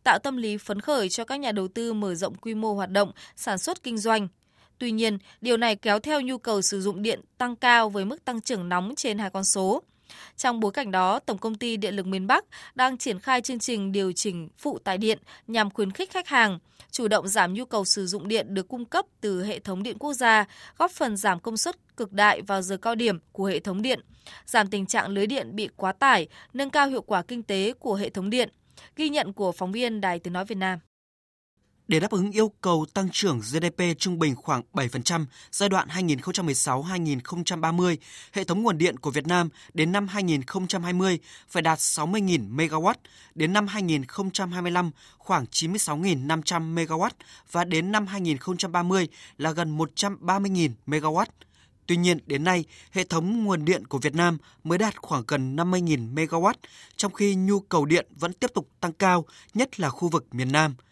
tạo 0.04 0.18
tâm 0.18 0.36
lý 0.36 0.56
phấn 0.56 0.80
khởi 0.80 1.08
cho 1.08 1.24
các 1.24 1.40
nhà 1.40 1.52
đầu 1.52 1.68
tư 1.68 1.92
mở 1.92 2.14
rộng 2.14 2.34
quy 2.34 2.54
mô 2.54 2.74
hoạt 2.74 2.90
động, 2.90 3.12
sản 3.36 3.58
xuất 3.58 3.82
kinh 3.82 3.98
doanh. 3.98 4.28
Tuy 4.78 4.90
nhiên, 4.90 5.18
điều 5.40 5.56
này 5.56 5.76
kéo 5.76 5.98
theo 5.98 6.20
nhu 6.20 6.38
cầu 6.38 6.62
sử 6.62 6.80
dụng 6.80 7.02
điện 7.02 7.20
tăng 7.38 7.56
cao 7.56 7.88
với 7.88 8.04
mức 8.04 8.24
tăng 8.24 8.40
trưởng 8.40 8.68
nóng 8.68 8.94
trên 8.96 9.18
hai 9.18 9.30
con 9.30 9.44
số. 9.44 9.82
Trong 10.36 10.60
bối 10.60 10.72
cảnh 10.72 10.90
đó, 10.90 11.18
Tổng 11.18 11.38
công 11.38 11.54
ty 11.54 11.76
Điện 11.76 11.96
lực 11.96 12.06
miền 12.06 12.26
Bắc 12.26 12.44
đang 12.74 12.98
triển 12.98 13.20
khai 13.20 13.40
chương 13.40 13.58
trình 13.58 13.92
điều 13.92 14.12
chỉnh 14.12 14.48
phụ 14.58 14.78
tải 14.78 14.98
điện 14.98 15.18
nhằm 15.46 15.70
khuyến 15.70 15.90
khích 15.90 16.10
khách 16.10 16.28
hàng 16.28 16.58
chủ 16.94 17.08
động 17.08 17.28
giảm 17.28 17.54
nhu 17.54 17.64
cầu 17.64 17.84
sử 17.84 18.06
dụng 18.06 18.28
điện 18.28 18.54
được 18.54 18.68
cung 18.68 18.84
cấp 18.84 19.06
từ 19.20 19.44
hệ 19.44 19.58
thống 19.58 19.82
điện 19.82 19.98
quốc 19.98 20.12
gia, 20.12 20.44
góp 20.78 20.90
phần 20.90 21.16
giảm 21.16 21.40
công 21.40 21.56
suất 21.56 21.96
cực 21.96 22.12
đại 22.12 22.42
vào 22.42 22.62
giờ 22.62 22.76
cao 22.76 22.94
điểm 22.94 23.18
của 23.32 23.44
hệ 23.44 23.60
thống 23.60 23.82
điện, 23.82 24.00
giảm 24.46 24.70
tình 24.70 24.86
trạng 24.86 25.08
lưới 25.10 25.26
điện 25.26 25.56
bị 25.56 25.68
quá 25.76 25.92
tải, 25.92 26.28
nâng 26.52 26.70
cao 26.70 26.88
hiệu 26.88 27.02
quả 27.02 27.22
kinh 27.22 27.42
tế 27.42 27.72
của 27.78 27.94
hệ 27.94 28.10
thống 28.10 28.30
điện. 28.30 28.48
Ghi 28.96 29.08
nhận 29.08 29.32
của 29.32 29.52
phóng 29.52 29.72
viên 29.72 30.00
Đài 30.00 30.18
Tiếng 30.18 30.32
Nói 30.32 30.44
Việt 30.44 30.58
Nam. 30.58 30.78
Để 31.88 32.00
đáp 32.00 32.10
ứng 32.10 32.30
yêu 32.30 32.52
cầu 32.60 32.86
tăng 32.94 33.08
trưởng 33.12 33.40
GDP 33.40 33.82
trung 33.98 34.18
bình 34.18 34.36
khoảng 34.36 34.62
7% 34.72 35.24
giai 35.50 35.68
đoạn 35.68 35.88
2016-2030, 35.88 37.96
hệ 38.32 38.44
thống 38.44 38.62
nguồn 38.62 38.78
điện 38.78 38.98
của 38.98 39.10
Việt 39.10 39.26
Nam 39.26 39.48
đến 39.74 39.92
năm 39.92 40.08
2020 40.08 41.18
phải 41.48 41.62
đạt 41.62 41.78
60.000 41.78 42.56
MW, 42.56 42.94
đến 43.34 43.52
năm 43.52 43.66
2025 43.66 44.90
khoảng 45.18 45.44
96.500 45.44 46.74
MW 46.74 47.10
và 47.52 47.64
đến 47.64 47.92
năm 47.92 48.06
2030 48.06 49.08
là 49.38 49.50
gần 49.50 49.78
130.000 49.78 50.70
MW. 50.86 51.24
Tuy 51.86 51.96
nhiên, 51.96 52.18
đến 52.26 52.44
nay, 52.44 52.64
hệ 52.90 53.04
thống 53.04 53.44
nguồn 53.44 53.64
điện 53.64 53.86
của 53.86 53.98
Việt 53.98 54.14
Nam 54.14 54.38
mới 54.64 54.78
đạt 54.78 54.96
khoảng 54.96 55.22
gần 55.26 55.56
50.000 55.56 56.14
MW, 56.14 56.52
trong 56.96 57.12
khi 57.12 57.34
nhu 57.34 57.60
cầu 57.60 57.84
điện 57.84 58.06
vẫn 58.10 58.32
tiếp 58.32 58.50
tục 58.54 58.68
tăng 58.80 58.92
cao, 58.92 59.24
nhất 59.54 59.80
là 59.80 59.90
khu 59.90 60.08
vực 60.08 60.34
miền 60.34 60.52
Nam– 60.52 60.74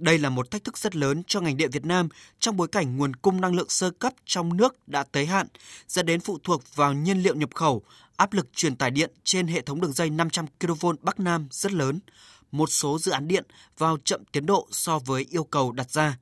đây 0.00 0.18
là 0.18 0.28
một 0.28 0.50
thách 0.50 0.64
thức 0.64 0.78
rất 0.78 0.96
lớn 0.96 1.22
cho 1.26 1.40
ngành 1.40 1.56
điện 1.56 1.70
Việt 1.70 1.84
Nam 1.84 2.08
trong 2.38 2.56
bối 2.56 2.68
cảnh 2.68 2.96
nguồn 2.96 3.16
cung 3.16 3.40
năng 3.40 3.54
lượng 3.54 3.68
sơ 3.68 3.90
cấp 3.90 4.12
trong 4.24 4.56
nước 4.56 4.88
đã 4.88 5.02
tới 5.02 5.26
hạn, 5.26 5.46
dẫn 5.88 6.06
đến 6.06 6.20
phụ 6.20 6.38
thuộc 6.44 6.62
vào 6.74 6.92
nhiên 6.92 7.22
liệu 7.22 7.34
nhập 7.34 7.54
khẩu, 7.54 7.82
áp 8.16 8.32
lực 8.32 8.46
truyền 8.54 8.76
tải 8.76 8.90
điện 8.90 9.10
trên 9.24 9.46
hệ 9.46 9.60
thống 9.60 9.80
đường 9.80 9.92
dây 9.92 10.10
500 10.10 10.46
kV 10.60 10.86
Bắc 11.00 11.20
Nam 11.20 11.48
rất 11.50 11.72
lớn. 11.72 12.00
Một 12.52 12.66
số 12.66 12.98
dự 12.98 13.12
án 13.12 13.28
điện 13.28 13.44
vào 13.78 13.98
chậm 14.04 14.24
tiến 14.32 14.46
độ 14.46 14.68
so 14.70 14.98
với 14.98 15.26
yêu 15.30 15.44
cầu 15.44 15.72
đặt 15.72 15.90
ra. 15.90 16.18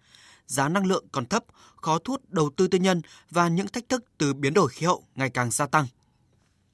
Giá 0.46 0.68
năng 0.68 0.86
lượng 0.86 1.04
còn 1.12 1.26
thấp, 1.26 1.44
khó 1.76 1.98
thu 1.98 2.12
hút 2.12 2.30
đầu 2.30 2.50
tư 2.56 2.68
tư 2.68 2.78
nhân 2.78 3.02
và 3.30 3.48
những 3.48 3.68
thách 3.68 3.88
thức 3.88 4.04
từ 4.18 4.34
biến 4.34 4.54
đổi 4.54 4.68
khí 4.68 4.86
hậu 4.86 5.04
ngày 5.14 5.30
càng 5.30 5.50
gia 5.50 5.66
tăng. 5.66 5.86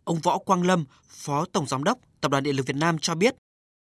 Ông 0.05 0.21
Võ 0.21 0.39
Quang 0.39 0.67
Lâm, 0.67 0.85
Phó 1.09 1.45
Tổng 1.45 1.67
Giám 1.67 1.85
đốc 1.85 1.99
Tập 2.21 2.31
đoàn 2.31 2.45
Điện 2.45 2.57
lực 2.57 2.67
Việt 2.67 2.77
Nam 2.77 2.99
cho 2.99 3.15
biết, 3.15 3.35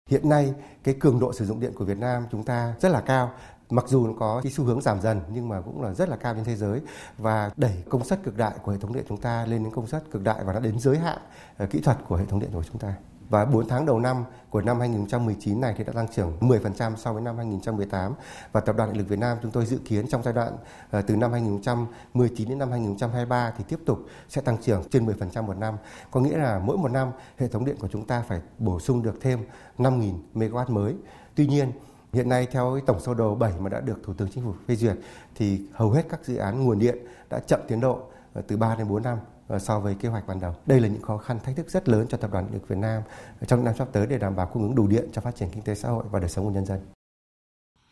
Hiện 0.06 0.28
nay, 0.28 0.54
cái 0.84 0.94
cường 1.00 1.20
độ 1.20 1.32
sử 1.32 1.46
dụng 1.46 1.60
điện 1.60 1.72
của 1.74 1.84
Việt 1.84 1.98
Nam 1.98 2.26
chúng 2.30 2.44
ta 2.44 2.74
rất 2.80 2.88
là 2.88 3.00
cao 3.00 3.32
mặc 3.70 3.84
dù 3.88 4.06
nó 4.06 4.12
có 4.18 4.40
cái 4.42 4.52
xu 4.52 4.64
hướng 4.64 4.80
giảm 4.80 5.00
dần, 5.00 5.20
nhưng 5.32 5.48
mà 5.48 5.60
cũng 5.60 5.82
là 5.82 5.94
rất 5.94 6.08
là 6.08 6.16
cao 6.16 6.34
trên 6.34 6.44
thế 6.44 6.56
giới 6.56 6.80
và 7.18 7.50
đẩy 7.56 7.84
công 7.88 8.04
suất 8.04 8.22
cực 8.22 8.36
đại 8.36 8.54
của 8.62 8.72
hệ 8.72 8.78
thống 8.78 8.92
điện 8.92 9.04
chúng 9.08 9.20
ta 9.20 9.46
lên 9.46 9.64
đến 9.64 9.72
công 9.74 9.86
suất 9.86 10.10
cực 10.10 10.22
đại 10.22 10.44
và 10.44 10.52
nó 10.52 10.60
đến 10.60 10.78
giới 10.78 10.98
hạn 10.98 11.18
ờ, 11.56 11.66
kỹ 11.66 11.80
thuật 11.80 11.98
của 12.08 12.16
hệ 12.16 12.24
thống 12.24 12.40
điện 12.40 12.50
của 12.52 12.64
chúng 12.64 12.78
ta. 12.78 12.94
Và 13.30 13.44
4 13.44 13.68
tháng 13.68 13.86
đầu 13.86 14.00
năm 14.00 14.24
của 14.50 14.60
năm 14.60 14.80
2019 14.80 15.60
này 15.60 15.74
thì 15.76 15.84
đã 15.84 15.92
tăng 15.92 16.08
trưởng 16.08 16.32
10% 16.40 16.96
so 16.96 17.12
với 17.12 17.22
năm 17.22 17.36
2018 17.36 18.14
và 18.52 18.60
Tập 18.60 18.76
đoàn 18.76 18.92
Điện 18.92 18.98
lực 18.98 19.08
Việt 19.08 19.18
Nam 19.18 19.38
chúng 19.42 19.50
tôi 19.50 19.66
dự 19.66 19.78
kiến 19.84 20.08
trong 20.08 20.22
giai 20.22 20.34
đoạn 20.34 20.52
ờ, 20.90 21.02
từ 21.02 21.16
năm 21.16 21.32
2019 21.32 22.48
đến 22.48 22.58
năm 22.58 22.70
2023 22.70 23.52
thì 23.58 23.64
tiếp 23.68 23.78
tục 23.86 23.98
sẽ 24.28 24.40
tăng 24.40 24.58
trưởng 24.58 24.82
trên 24.90 25.06
10% 25.06 25.42
một 25.42 25.56
năm. 25.56 25.76
Có 26.10 26.20
nghĩa 26.20 26.36
là 26.36 26.58
mỗi 26.58 26.76
một 26.76 26.90
năm, 26.90 27.10
hệ 27.38 27.48
thống 27.48 27.64
điện 27.64 27.76
của 27.78 27.88
chúng 27.88 28.06
ta 28.06 28.22
phải 28.28 28.40
bổ 28.58 28.80
sung 28.80 29.02
được 29.02 29.18
thêm 29.20 29.44
5.000 29.78 30.12
MW 30.34 30.70
mới. 30.70 30.94
Tuy 31.34 31.46
nhiên, 31.46 31.72
Hiện 32.12 32.28
nay 32.28 32.46
theo 32.50 32.72
cái 32.74 32.82
tổng 32.86 33.00
sơ 33.00 33.14
đồ 33.14 33.34
7 33.34 33.52
mà 33.60 33.68
đã 33.68 33.80
được 33.80 34.00
Thủ 34.04 34.12
tướng 34.14 34.28
Chính 34.34 34.44
phủ 34.44 34.54
phê 34.68 34.76
duyệt 34.76 34.96
thì 35.34 35.60
hầu 35.72 35.90
hết 35.90 36.02
các 36.08 36.24
dự 36.24 36.36
án 36.36 36.64
nguồn 36.64 36.78
điện 36.78 36.98
đã 37.30 37.38
chậm 37.38 37.60
tiến 37.68 37.80
độ 37.80 38.00
ờ, 38.34 38.42
từ 38.48 38.56
3 38.56 38.74
đến 38.74 38.88
4 38.88 39.02
năm 39.02 39.18
Ờ, 39.50 39.58
so 39.58 39.80
với 39.80 39.94
kế 39.94 40.08
hoạch 40.08 40.26
ban 40.26 40.40
đầu. 40.40 40.56
Đây 40.66 40.80
là 40.80 40.88
những 40.88 41.02
khó 41.02 41.18
khăn 41.18 41.38
thách 41.44 41.56
thức 41.56 41.70
rất 41.70 41.88
lớn 41.88 42.06
cho 42.10 42.16
Tập 42.16 42.30
đoàn 42.32 42.44
Điện 42.46 42.54
lực 42.54 42.68
Việt 42.68 42.78
Nam 42.78 43.02
ờ, 43.40 43.44
trong 43.48 43.64
năm 43.64 43.74
sắp 43.78 43.88
tới 43.92 44.06
để 44.06 44.18
đảm 44.18 44.36
bảo 44.36 44.50
cung 44.52 44.62
ứng 44.62 44.74
đủ 44.74 44.86
điện 44.86 45.08
cho 45.12 45.20
phát 45.20 45.36
triển 45.36 45.48
kinh 45.52 45.62
tế 45.62 45.74
xã 45.74 45.88
hội 45.88 46.04
và 46.10 46.20
đời 46.20 46.28
sống 46.28 46.44
của 46.44 46.50
nhân 46.50 46.66
dân. 46.66 46.80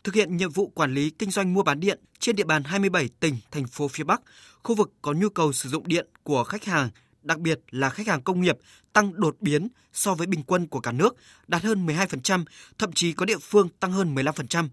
Thực 0.03 0.15
hiện 0.15 0.37
nhiệm 0.37 0.49
vụ 0.49 0.67
quản 0.67 0.93
lý 0.93 1.09
kinh 1.09 1.31
doanh 1.31 1.53
mua 1.53 1.63
bán 1.63 1.79
điện 1.79 1.99
trên 2.19 2.35
địa 2.35 2.43
bàn 2.43 2.63
27 2.63 3.09
tỉnh, 3.19 3.37
thành 3.51 3.67
phố 3.67 3.87
phía 3.87 4.03
Bắc, 4.03 4.21
khu 4.63 4.75
vực 4.75 4.93
có 5.01 5.13
nhu 5.13 5.29
cầu 5.29 5.53
sử 5.53 5.69
dụng 5.69 5.87
điện 5.87 6.07
của 6.23 6.43
khách 6.43 6.63
hàng 6.63 6.89
đặc 7.21 7.39
biệt 7.39 7.59
là 7.71 7.89
khách 7.89 8.07
hàng 8.07 8.21
công 8.21 8.41
nghiệp 8.41 8.57
tăng 8.93 9.21
đột 9.21 9.37
biến 9.39 9.67
so 9.93 10.13
với 10.13 10.27
bình 10.27 10.43
quân 10.43 10.67
của 10.67 10.79
cả 10.79 10.91
nước, 10.91 11.15
đạt 11.47 11.63
hơn 11.63 11.85
12%, 11.85 12.45
thậm 12.77 12.91
chí 12.93 13.13
có 13.13 13.25
địa 13.25 13.37
phương 13.41 13.69
tăng 13.79 13.91
hơn 13.91 14.15
15%. 14.15 14.67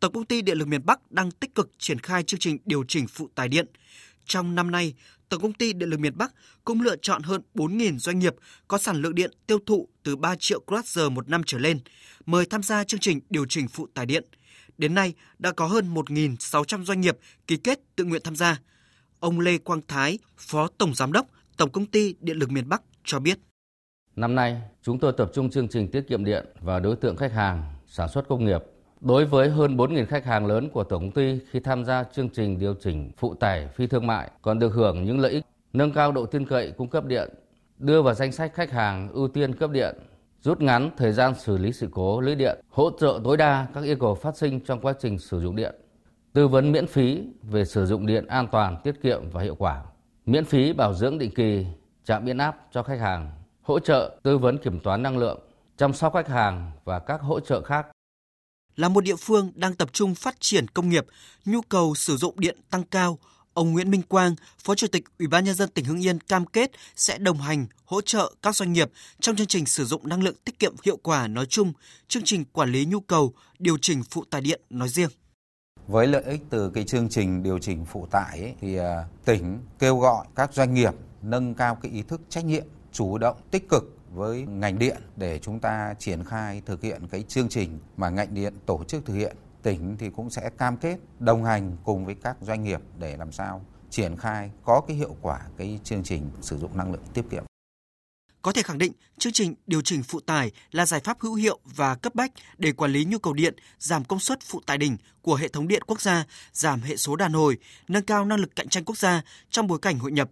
Tổng 0.00 0.12
công 0.12 0.26
ty 0.26 0.42
Điện 0.42 0.58
lực 0.58 0.68
miền 0.68 0.82
Bắc 0.84 1.12
đang 1.12 1.30
tích 1.30 1.54
cực 1.54 1.70
triển 1.78 1.98
khai 1.98 2.22
chương 2.22 2.40
trình 2.40 2.58
điều 2.64 2.84
chỉnh 2.88 3.06
phụ 3.06 3.28
tải 3.34 3.48
điện. 3.48 3.66
Trong 4.26 4.54
năm 4.54 4.70
nay, 4.70 4.94
Tổng 5.30 5.40
công 5.42 5.52
ty 5.52 5.72
Điện 5.72 5.88
lực 5.88 6.00
miền 6.00 6.16
Bắc 6.16 6.34
cũng 6.64 6.80
lựa 6.80 6.96
chọn 6.96 7.22
hơn 7.22 7.42
4.000 7.54 7.98
doanh 7.98 8.18
nghiệp 8.18 8.34
có 8.68 8.78
sản 8.78 8.96
lượng 8.96 9.14
điện 9.14 9.30
tiêu 9.46 9.58
thụ 9.66 9.88
từ 10.02 10.16
3 10.16 10.34
triệu 10.38 10.62
kWh 10.66 11.10
một 11.10 11.28
năm 11.28 11.42
trở 11.46 11.58
lên, 11.58 11.78
mời 12.26 12.46
tham 12.46 12.62
gia 12.62 12.84
chương 12.84 13.00
trình 13.00 13.20
điều 13.30 13.46
chỉnh 13.48 13.68
phụ 13.68 13.86
tải 13.94 14.06
điện. 14.06 14.24
Đến 14.78 14.94
nay, 14.94 15.14
đã 15.38 15.52
có 15.52 15.66
hơn 15.66 15.94
1.600 15.94 16.84
doanh 16.84 17.00
nghiệp 17.00 17.18
ký 17.46 17.56
kết 17.56 17.80
tự 17.96 18.04
nguyện 18.04 18.22
tham 18.24 18.36
gia. 18.36 18.60
Ông 19.20 19.40
Lê 19.40 19.58
Quang 19.58 19.80
Thái, 19.88 20.18
Phó 20.36 20.68
Tổng 20.78 20.94
Giám 20.94 21.12
đốc 21.12 21.26
Tổng 21.56 21.72
Công 21.72 21.86
ty 21.86 22.14
Điện 22.20 22.36
lực 22.36 22.50
miền 22.50 22.68
Bắc 22.68 22.82
cho 23.04 23.20
biết. 23.20 23.38
Năm 24.16 24.34
nay, 24.34 24.62
chúng 24.82 24.98
tôi 24.98 25.12
tập 25.16 25.30
trung 25.34 25.50
chương 25.50 25.68
trình 25.68 25.90
tiết 25.90 26.02
kiệm 26.08 26.24
điện 26.24 26.46
và 26.60 26.80
đối 26.80 26.96
tượng 26.96 27.16
khách 27.16 27.32
hàng 27.32 27.74
sản 27.86 28.08
xuất 28.08 28.28
công 28.28 28.44
nghiệp. 28.44 28.60
Đối 29.00 29.24
với 29.24 29.48
hơn 29.50 29.76
4.000 29.76 30.06
khách 30.06 30.24
hàng 30.24 30.46
lớn 30.46 30.68
của 30.72 30.84
Tổng 30.84 31.02
công 31.02 31.10
ty 31.10 31.38
khi 31.50 31.60
tham 31.60 31.84
gia 31.84 32.04
chương 32.04 32.28
trình 32.28 32.58
điều 32.58 32.74
chỉnh 32.74 33.12
phụ 33.16 33.34
tải 33.34 33.68
phi 33.74 33.86
thương 33.86 34.06
mại 34.06 34.30
còn 34.42 34.58
được 34.58 34.72
hưởng 34.72 35.04
những 35.04 35.20
lợi 35.20 35.32
ích 35.32 35.44
nâng 35.72 35.92
cao 35.92 36.12
độ 36.12 36.26
tin 36.26 36.46
cậy 36.46 36.70
cung 36.70 36.88
cấp 36.88 37.04
điện, 37.04 37.28
đưa 37.78 38.02
vào 38.02 38.14
danh 38.14 38.32
sách 38.32 38.54
khách 38.54 38.70
hàng 38.70 39.08
ưu 39.12 39.28
tiên 39.28 39.54
cấp 39.54 39.70
điện, 39.70 39.96
rút 40.40 40.60
ngắn 40.60 40.90
thời 40.96 41.12
gian 41.12 41.34
xử 41.34 41.58
lý 41.58 41.72
sự 41.72 41.88
cố 41.92 42.20
lưới 42.20 42.34
điện, 42.34 42.60
hỗ 42.68 42.90
trợ 43.00 43.20
tối 43.24 43.36
đa 43.36 43.66
các 43.74 43.84
yêu 43.84 43.96
cầu 44.00 44.14
phát 44.14 44.36
sinh 44.36 44.60
trong 44.60 44.80
quá 44.80 44.94
trình 45.00 45.18
sử 45.18 45.40
dụng 45.40 45.56
điện, 45.56 45.74
tư 46.32 46.48
vấn 46.48 46.72
miễn 46.72 46.86
phí 46.86 47.22
về 47.42 47.64
sử 47.64 47.86
dụng 47.86 48.06
điện 48.06 48.26
an 48.26 48.46
toàn, 48.52 48.76
tiết 48.84 49.02
kiệm 49.02 49.30
và 49.30 49.42
hiệu 49.42 49.54
quả, 49.54 49.82
miễn 50.26 50.44
phí 50.44 50.72
bảo 50.72 50.94
dưỡng 50.94 51.18
định 51.18 51.34
kỳ, 51.34 51.66
trạm 52.04 52.24
biến 52.24 52.38
áp 52.38 52.56
cho 52.72 52.82
khách 52.82 53.00
hàng, 53.00 53.30
hỗ 53.62 53.78
trợ 53.78 54.16
tư 54.22 54.38
vấn 54.38 54.58
kiểm 54.58 54.80
toán 54.80 55.02
năng 55.02 55.18
lượng, 55.18 55.40
chăm 55.76 55.92
sóc 55.92 56.14
khách 56.14 56.28
hàng 56.28 56.70
và 56.84 56.98
các 56.98 57.20
hỗ 57.20 57.40
trợ 57.40 57.60
khác. 57.60 57.86
Là 58.76 58.88
một 58.88 59.04
địa 59.04 59.16
phương 59.16 59.52
đang 59.54 59.74
tập 59.74 59.88
trung 59.92 60.14
phát 60.14 60.40
triển 60.40 60.68
công 60.68 60.88
nghiệp, 60.88 61.06
nhu 61.44 61.60
cầu 61.60 61.94
sử 61.94 62.16
dụng 62.16 62.40
điện 62.40 62.58
tăng 62.70 62.84
cao, 62.84 63.18
ông 63.54 63.72
Nguyễn 63.72 63.90
Minh 63.90 64.02
Quang, 64.02 64.34
Phó 64.58 64.74
Chủ 64.74 64.86
tịch 64.86 65.04
Ủy 65.18 65.28
ban 65.28 65.44
nhân 65.44 65.54
dân 65.54 65.68
tỉnh 65.68 65.84
Hưng 65.84 66.04
Yên 66.04 66.20
cam 66.20 66.46
kết 66.46 66.70
sẽ 66.96 67.18
đồng 67.18 67.38
hành, 67.38 67.66
hỗ 67.84 68.00
trợ 68.00 68.32
các 68.42 68.56
doanh 68.56 68.72
nghiệp 68.72 68.90
trong 69.20 69.36
chương 69.36 69.46
trình 69.46 69.66
sử 69.66 69.84
dụng 69.84 70.08
năng 70.08 70.22
lượng 70.22 70.36
tiết 70.44 70.58
kiệm 70.58 70.74
hiệu 70.84 70.96
quả 70.96 71.28
nói 71.28 71.46
chung, 71.46 71.72
chương 72.08 72.22
trình 72.26 72.44
quản 72.44 72.72
lý 72.72 72.84
nhu 72.84 73.00
cầu, 73.00 73.32
điều 73.58 73.78
chỉnh 73.78 74.02
phụ 74.10 74.24
tải 74.30 74.40
điện 74.40 74.60
nói 74.70 74.88
riêng. 74.88 75.10
Với 75.86 76.06
lợi 76.06 76.22
ích 76.22 76.40
từ 76.50 76.70
cái 76.70 76.84
chương 76.84 77.08
trình 77.08 77.42
điều 77.42 77.58
chỉnh 77.58 77.84
phụ 77.84 78.06
tải 78.10 78.40
ấy, 78.40 78.54
thì 78.60 78.76
à, 78.76 79.04
tỉnh 79.24 79.58
kêu 79.78 79.98
gọi 79.98 80.26
các 80.34 80.54
doanh 80.54 80.74
nghiệp 80.74 80.94
nâng 81.22 81.54
cao 81.54 81.78
cái 81.82 81.92
ý 81.92 82.02
thức 82.02 82.20
trách 82.28 82.44
nhiệm, 82.44 82.64
chủ 82.92 83.18
động 83.18 83.36
tích 83.50 83.68
cực 83.68 83.99
với 84.10 84.46
ngành 84.46 84.78
điện 84.78 84.96
để 85.16 85.38
chúng 85.38 85.60
ta 85.60 85.94
triển 85.98 86.24
khai 86.24 86.62
thực 86.66 86.82
hiện 86.82 87.08
cái 87.10 87.22
chương 87.28 87.48
trình 87.48 87.78
mà 87.96 88.10
ngành 88.10 88.34
điện 88.34 88.54
tổ 88.66 88.84
chức 88.84 89.04
thực 89.06 89.14
hiện. 89.14 89.36
Tỉnh 89.62 89.96
thì 89.98 90.10
cũng 90.10 90.30
sẽ 90.30 90.50
cam 90.58 90.76
kết 90.76 90.98
đồng 91.18 91.44
hành 91.44 91.76
cùng 91.84 92.06
với 92.06 92.14
các 92.14 92.36
doanh 92.40 92.64
nghiệp 92.64 92.80
để 92.98 93.16
làm 93.16 93.32
sao 93.32 93.64
triển 93.90 94.16
khai 94.16 94.50
có 94.64 94.80
cái 94.88 94.96
hiệu 94.96 95.16
quả 95.22 95.40
cái 95.56 95.80
chương 95.84 96.02
trình 96.02 96.30
sử 96.40 96.58
dụng 96.58 96.76
năng 96.76 96.92
lượng 96.92 97.04
tiết 97.14 97.24
kiệm. 97.30 97.44
Có 98.42 98.52
thể 98.52 98.62
khẳng 98.62 98.78
định, 98.78 98.92
chương 99.18 99.32
trình 99.32 99.54
điều 99.66 99.82
chỉnh 99.82 100.02
phụ 100.02 100.20
tải 100.20 100.50
là 100.70 100.86
giải 100.86 101.00
pháp 101.00 101.20
hữu 101.20 101.34
hiệu 101.34 101.58
và 101.64 101.94
cấp 101.94 102.14
bách 102.14 102.32
để 102.58 102.72
quản 102.72 102.92
lý 102.92 103.04
nhu 103.04 103.18
cầu 103.18 103.32
điện, 103.32 103.54
giảm 103.78 104.04
công 104.04 104.20
suất 104.20 104.38
phụ 104.42 104.60
tải 104.66 104.78
đỉnh 104.78 104.96
của 105.22 105.34
hệ 105.34 105.48
thống 105.48 105.68
điện 105.68 105.82
quốc 105.86 106.00
gia, 106.00 106.24
giảm 106.52 106.80
hệ 106.80 106.96
số 106.96 107.16
đàn 107.16 107.32
hồi, 107.32 107.58
nâng 107.88 108.04
cao 108.04 108.24
năng 108.24 108.40
lực 108.40 108.56
cạnh 108.56 108.68
tranh 108.68 108.84
quốc 108.84 108.98
gia 108.98 109.22
trong 109.50 109.66
bối 109.66 109.78
cảnh 109.82 109.98
hội 109.98 110.12
nhập. 110.12 110.30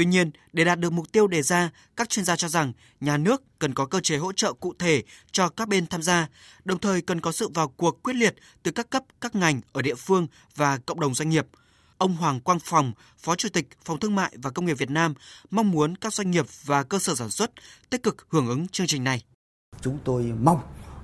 Tuy 0.00 0.06
nhiên, 0.06 0.30
để 0.52 0.64
đạt 0.64 0.80
được 0.80 0.92
mục 0.92 1.12
tiêu 1.12 1.26
đề 1.26 1.42
ra, 1.42 1.70
các 1.96 2.08
chuyên 2.08 2.24
gia 2.24 2.36
cho 2.36 2.48
rằng 2.48 2.72
nhà 3.00 3.16
nước 3.16 3.42
cần 3.58 3.74
có 3.74 3.86
cơ 3.86 4.00
chế 4.00 4.16
hỗ 4.16 4.32
trợ 4.32 4.52
cụ 4.52 4.74
thể 4.78 5.02
cho 5.32 5.48
các 5.48 5.68
bên 5.68 5.86
tham 5.86 6.02
gia, 6.02 6.28
đồng 6.64 6.78
thời 6.78 7.02
cần 7.02 7.20
có 7.20 7.32
sự 7.32 7.48
vào 7.54 7.68
cuộc 7.68 8.02
quyết 8.02 8.12
liệt 8.12 8.34
từ 8.62 8.70
các 8.70 8.90
cấp, 8.90 9.02
các 9.20 9.34
ngành 9.34 9.60
ở 9.72 9.82
địa 9.82 9.94
phương 9.94 10.26
và 10.56 10.78
cộng 10.78 11.00
đồng 11.00 11.14
doanh 11.14 11.28
nghiệp. 11.28 11.46
Ông 11.98 12.16
Hoàng 12.16 12.40
Quang 12.40 12.58
Phòng, 12.58 12.92
Phó 13.18 13.34
Chủ 13.34 13.48
tịch 13.48 13.68
Phòng 13.84 14.00
Thương 14.00 14.14
mại 14.14 14.36
và 14.42 14.50
Công 14.50 14.66
nghiệp 14.66 14.78
Việt 14.78 14.90
Nam 14.90 15.14
mong 15.50 15.70
muốn 15.70 15.96
các 15.96 16.14
doanh 16.14 16.30
nghiệp 16.30 16.46
và 16.64 16.82
cơ 16.82 16.98
sở 16.98 17.14
sản 17.14 17.30
xuất 17.30 17.50
tích 17.90 18.02
cực 18.02 18.26
hưởng 18.28 18.48
ứng 18.48 18.68
chương 18.68 18.86
trình 18.86 19.04
này. 19.04 19.22
Chúng 19.80 19.98
tôi 20.04 20.22
mong 20.22 20.60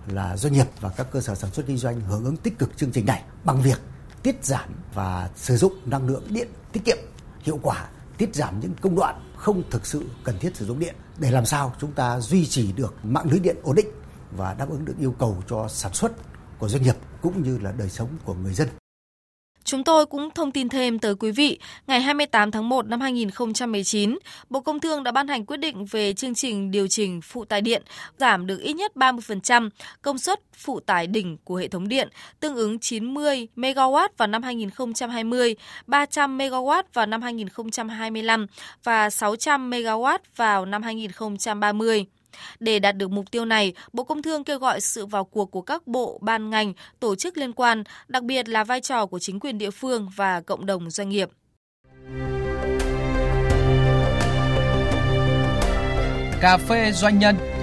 là 0.06 0.36
doanh 0.36 0.52
nghiệp 0.52 0.66
và 0.80 0.88
các 0.96 1.06
cơ 1.12 1.20
sở 1.20 1.34
sản 1.34 1.50
xuất 1.52 1.66
kinh 1.66 1.78
doanh 1.78 2.00
hưởng 2.00 2.24
ứng 2.24 2.36
tích 2.36 2.58
cực 2.58 2.76
chương 2.76 2.92
trình 2.92 3.06
này 3.06 3.22
bằng 3.44 3.62
việc 3.62 3.78
tiết 4.22 4.44
giảm 4.44 4.70
và 4.94 5.30
sử 5.36 5.56
dụng 5.56 5.72
năng 5.86 6.06
lượng 6.06 6.24
điện 6.30 6.48
tiết 6.72 6.80
kiệm 6.84 6.98
hiệu 7.42 7.58
quả 7.62 7.88
tiết 8.18 8.34
giảm 8.34 8.60
những 8.60 8.74
công 8.80 8.96
đoạn 8.96 9.20
không 9.36 9.62
thực 9.70 9.86
sự 9.86 10.04
cần 10.24 10.38
thiết 10.38 10.56
sử 10.56 10.66
dụng 10.66 10.78
điện 10.78 10.94
để 11.18 11.30
làm 11.30 11.46
sao 11.46 11.74
chúng 11.80 11.92
ta 11.92 12.20
duy 12.20 12.46
trì 12.46 12.72
được 12.72 12.94
mạng 13.02 13.26
lưới 13.30 13.40
điện 13.40 13.56
ổn 13.62 13.76
định 13.76 13.88
và 14.36 14.54
đáp 14.54 14.70
ứng 14.70 14.84
được 14.84 14.94
yêu 14.98 15.14
cầu 15.18 15.42
cho 15.48 15.68
sản 15.68 15.92
xuất 15.92 16.12
của 16.58 16.68
doanh 16.68 16.82
nghiệp 16.82 16.96
cũng 17.22 17.42
như 17.42 17.58
là 17.58 17.72
đời 17.72 17.88
sống 17.88 18.08
của 18.24 18.34
người 18.34 18.54
dân. 18.54 18.68
Chúng 19.66 19.84
tôi 19.84 20.06
cũng 20.06 20.30
thông 20.30 20.52
tin 20.52 20.68
thêm 20.68 20.98
tới 20.98 21.14
quý 21.14 21.30
vị, 21.30 21.58
ngày 21.86 22.00
28 22.00 22.50
tháng 22.50 22.68
1 22.68 22.86
năm 22.86 23.00
2019, 23.00 24.18
Bộ 24.50 24.60
Công 24.60 24.80
Thương 24.80 25.02
đã 25.04 25.12
ban 25.12 25.28
hành 25.28 25.46
quyết 25.46 25.56
định 25.56 25.84
về 25.84 26.12
chương 26.12 26.34
trình 26.34 26.70
điều 26.70 26.88
chỉnh 26.88 27.20
phụ 27.20 27.44
tải 27.44 27.60
điện, 27.60 27.82
giảm 28.18 28.46
được 28.46 28.60
ít 28.60 28.72
nhất 28.72 28.92
30% 28.94 29.70
công 30.02 30.18
suất 30.18 30.40
phụ 30.56 30.80
tải 30.80 31.06
đỉnh 31.06 31.36
của 31.44 31.56
hệ 31.56 31.68
thống 31.68 31.88
điện, 31.88 32.08
tương 32.40 32.54
ứng 32.54 32.78
90 32.78 33.48
MW 33.56 34.08
vào 34.16 34.28
năm 34.28 34.42
2020, 34.42 35.56
300 35.86 36.38
MW 36.38 36.82
vào 36.92 37.06
năm 37.06 37.22
2025 37.22 38.46
và 38.84 39.10
600 39.10 39.70
MW 39.70 40.18
vào 40.36 40.66
năm 40.66 40.82
2030. 40.82 42.06
Để 42.60 42.78
đạt 42.78 42.96
được 42.96 43.10
mục 43.10 43.30
tiêu 43.30 43.44
này, 43.44 43.72
Bộ 43.92 44.04
Công 44.04 44.22
Thương 44.22 44.44
kêu 44.44 44.58
gọi 44.58 44.80
sự 44.80 45.06
vào 45.06 45.24
cuộc 45.24 45.50
của 45.50 45.62
các 45.62 45.86
bộ, 45.86 46.18
ban 46.22 46.50
ngành, 46.50 46.72
tổ 47.00 47.14
chức 47.14 47.38
liên 47.38 47.52
quan, 47.52 47.84
đặc 48.08 48.22
biệt 48.22 48.48
là 48.48 48.64
vai 48.64 48.80
trò 48.80 49.06
của 49.06 49.18
chính 49.18 49.40
quyền 49.40 49.58
địa 49.58 49.70
phương 49.70 50.08
và 50.16 50.40
cộng 50.40 50.66
đồng 50.66 50.90
doanh 50.90 51.08
nghiệp. 51.08 51.28
Cà 56.40 56.58
phê 56.68 56.92
doanh 56.92 57.18
nhân 57.18 57.55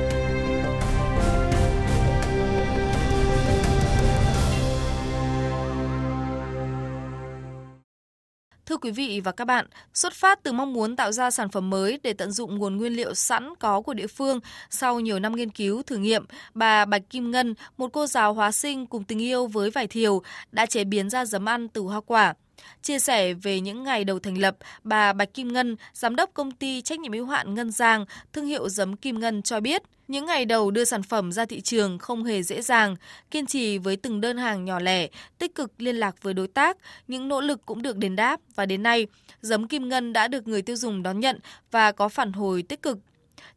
Thưa 8.66 8.78
quý 8.78 8.92
vị 8.92 9.22
và 9.24 9.32
các 9.32 9.46
bạn, 9.46 9.66
xuất 9.94 10.14
phát 10.14 10.44
từ 10.44 10.52
mong 10.52 10.74
muốn 10.74 10.96
tạo 10.96 11.12
ra 11.12 11.32
sản 11.32 11.50
phẩm 11.50 11.70
mới 11.70 12.00
để 12.04 12.14
tận 12.14 12.32
dụng 12.32 12.58
nguồn 12.58 12.78
nguyên 12.78 12.94
liệu 12.94 13.14
sẵn 13.14 13.54
có 13.60 13.82
của 13.82 13.94
địa 13.94 14.08
phương, 14.08 14.40
sau 14.70 15.00
nhiều 15.00 15.20
năm 15.20 15.36
nghiên 15.36 15.50
cứu 15.50 15.84
thử 15.84 15.98
nghiệm, 15.98 16.26
bà 16.54 16.86
Bạch 16.86 17.10
Kim 17.10 17.32
Ngân, 17.32 17.54
một 17.78 17.94
cô 17.94 18.08
giáo 18.08 18.34
hóa 18.34 18.52
sinh 18.52 18.86
cùng 18.86 19.04
tình 19.04 19.22
yêu 19.22 19.48
với 19.48 19.70
vải 19.70 19.88
thiều, 19.88 20.22
đã 20.52 20.66
chế 20.66 20.84
biến 20.84 21.10
ra 21.10 21.26
giấm 21.26 21.50
ăn 21.50 21.68
từ 21.68 21.82
hoa 21.82 22.02
quả. 22.02 22.34
Chia 22.82 23.00
sẻ 23.00 23.34
về 23.34 23.60
những 23.60 23.84
ngày 23.84 24.04
đầu 24.04 24.20
thành 24.20 24.38
lập, 24.38 24.58
bà 24.84 25.14
Bạch 25.14 25.34
Kim 25.34 25.54
Ngân, 25.54 25.76
giám 25.94 26.16
đốc 26.16 26.34
công 26.34 26.52
ty 26.52 26.82
trách 26.82 27.00
nhiệm 27.00 27.14
hữu 27.14 27.26
hạn 27.26 27.54
Ngân 27.54 27.72
Giang, 27.72 28.06
thương 28.34 28.46
hiệu 28.46 28.70
giấm 28.70 28.96
Kim 28.96 29.20
Ngân 29.20 29.42
cho 29.42 29.60
biết, 29.60 29.84
những 30.08 30.26
ngày 30.26 30.46
đầu 30.46 30.72
đưa 30.72 30.86
sản 30.86 31.04
phẩm 31.04 31.32
ra 31.32 31.46
thị 31.46 31.62
trường 31.62 31.98
không 31.98 32.24
hề 32.24 32.44
dễ 32.44 32.62
dàng, 32.62 32.96
kiên 33.32 33.46
trì 33.46 33.78
với 33.78 33.96
từng 33.96 34.22
đơn 34.22 34.38
hàng 34.38 34.66
nhỏ 34.66 34.80
lẻ, 34.80 35.08
tích 35.38 35.56
cực 35.56 35.72
liên 35.78 35.96
lạc 35.96 36.16
với 36.24 36.34
đối 36.34 36.48
tác, 36.48 36.78
những 37.08 37.28
nỗ 37.28 37.42
lực 37.42 37.66
cũng 37.66 37.82
được 37.82 37.98
đền 37.98 38.16
đáp 38.16 38.40
và 38.56 38.66
đến 38.66 38.84
nay, 38.84 39.08
giấm 39.42 39.68
Kim 39.68 39.90
Ngân 39.90 40.14
đã 40.14 40.28
được 40.28 40.48
người 40.48 40.62
tiêu 40.62 40.76
dùng 40.76 41.04
đón 41.04 41.20
nhận 41.20 41.40
và 41.72 41.92
có 41.92 42.10
phản 42.10 42.34
hồi 42.34 42.64
tích 42.64 42.82
cực 42.82 42.98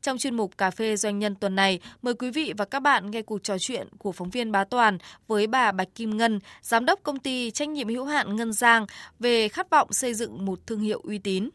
trong 0.06 0.18
chuyên 0.18 0.36
mục 0.36 0.58
Cà 0.58 0.70
phê 0.70 0.96
Doanh 0.96 1.18
nhân 1.18 1.34
tuần 1.34 1.56
này, 1.56 1.80
mời 2.02 2.14
quý 2.14 2.30
vị 2.30 2.52
và 2.56 2.64
các 2.64 2.80
bạn 2.80 3.10
nghe 3.10 3.22
cuộc 3.22 3.38
trò 3.42 3.58
chuyện 3.58 3.88
của 3.98 4.12
phóng 4.12 4.30
viên 4.30 4.52
Bá 4.52 4.64
Toàn 4.64 4.98
với 5.26 5.46
bà 5.46 5.72
Bạch 5.72 5.88
Kim 5.94 6.16
Ngân, 6.16 6.40
Giám 6.62 6.84
đốc 6.84 7.00
công 7.02 7.18
ty 7.18 7.50
trách 7.50 7.68
nhiệm 7.68 7.88
hữu 7.88 8.04
hạn 8.04 8.36
Ngân 8.36 8.52
Giang 8.52 8.86
về 9.18 9.48
khát 9.48 9.70
vọng 9.70 9.92
xây 9.92 10.14
dựng 10.14 10.44
một 10.44 10.60
thương 10.66 10.80
hiệu 10.80 11.00
uy 11.04 11.18
tín. 11.18 11.48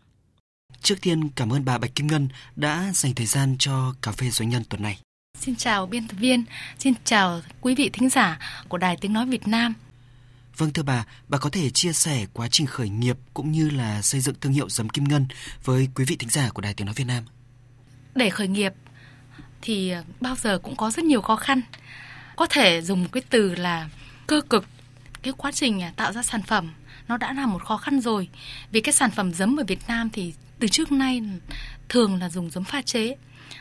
Trước 0.82 0.96
tiên 1.02 1.30
cảm 1.36 1.54
ơn 1.54 1.66
bà 1.66 1.78
Bạch 1.78 1.96
Kim 1.96 2.08
Ngân 2.08 2.30
đã 2.56 2.92
dành 2.94 3.16
thời 3.16 3.26
gian 3.26 3.56
cho 3.60 3.94
Cà 4.02 4.12
phê 4.12 4.30
Doanh 4.30 4.50
nhân 4.50 4.64
tuần 4.70 4.84
này. 4.84 5.00
Xin 5.40 5.56
chào 5.56 5.86
biên 5.86 6.08
tập 6.08 6.16
viên, 6.20 6.46
xin 6.80 6.94
chào 7.04 7.42
quý 7.62 7.76
vị 7.76 7.90
thính 7.94 8.10
giả 8.10 8.40
của 8.70 8.78
Đài 8.78 8.98
Tiếng 8.98 9.14
Nói 9.14 9.26
Việt 9.26 9.48
Nam. 9.48 9.74
Vâng 10.58 10.74
thưa 10.74 10.84
bà, 10.84 11.06
bà 11.28 11.38
có 11.38 11.50
thể 11.50 11.70
chia 11.70 11.94
sẻ 11.94 12.26
quá 12.34 12.48
trình 12.52 12.68
khởi 12.68 12.90
nghiệp 12.90 13.18
cũng 13.34 13.52
như 13.52 13.70
là 13.70 14.02
xây 14.02 14.22
dựng 14.22 14.36
thương 14.42 14.54
hiệu 14.54 14.70
giấm 14.70 14.90
Kim 14.90 15.04
Ngân 15.04 15.28
với 15.64 15.88
quý 15.96 16.06
vị 16.08 16.16
thính 16.16 16.30
giả 16.30 16.50
của 16.54 16.62
Đài 16.62 16.74
Tiếng 16.74 16.86
Nói 16.86 16.94
Việt 16.98 17.08
Nam 17.08 17.24
để 18.16 18.30
khởi 18.30 18.48
nghiệp 18.48 18.74
thì 19.62 19.94
bao 20.20 20.36
giờ 20.36 20.60
cũng 20.60 20.76
có 20.76 20.92
rất 20.92 21.06
nhiều 21.06 21.22
khó 21.22 21.36
khăn. 21.36 21.62
Có 22.36 22.46
thể 22.46 22.82
dùng 22.82 23.08
cái 23.08 23.24
từ 23.30 23.56
là 23.56 23.90
cơ 24.28 24.42
cực, 24.42 24.66
cái 25.22 25.34
quá 25.38 25.52
trình 25.52 25.82
à, 25.82 25.94
tạo 25.96 26.12
ra 26.12 26.24
sản 26.24 26.42
phẩm 26.42 26.74
nó 27.08 27.18
đã 27.18 27.34
là 27.34 27.46
một 27.46 27.64
khó 27.64 27.78
khăn 27.78 28.02
rồi. 28.02 28.30
Vì 28.72 28.82
cái 28.82 28.94
sản 28.94 29.12
phẩm 29.12 29.34
giấm 29.34 29.60
ở 29.60 29.64
Việt 29.68 29.80
Nam 29.88 30.10
thì 30.10 30.34
từ 30.60 30.68
trước 30.68 30.92
nay 30.92 31.24
thường 31.90 32.20
là 32.20 32.30
dùng 32.30 32.50
giấm 32.50 32.64
pha 32.64 32.82
chế. 32.82 33.16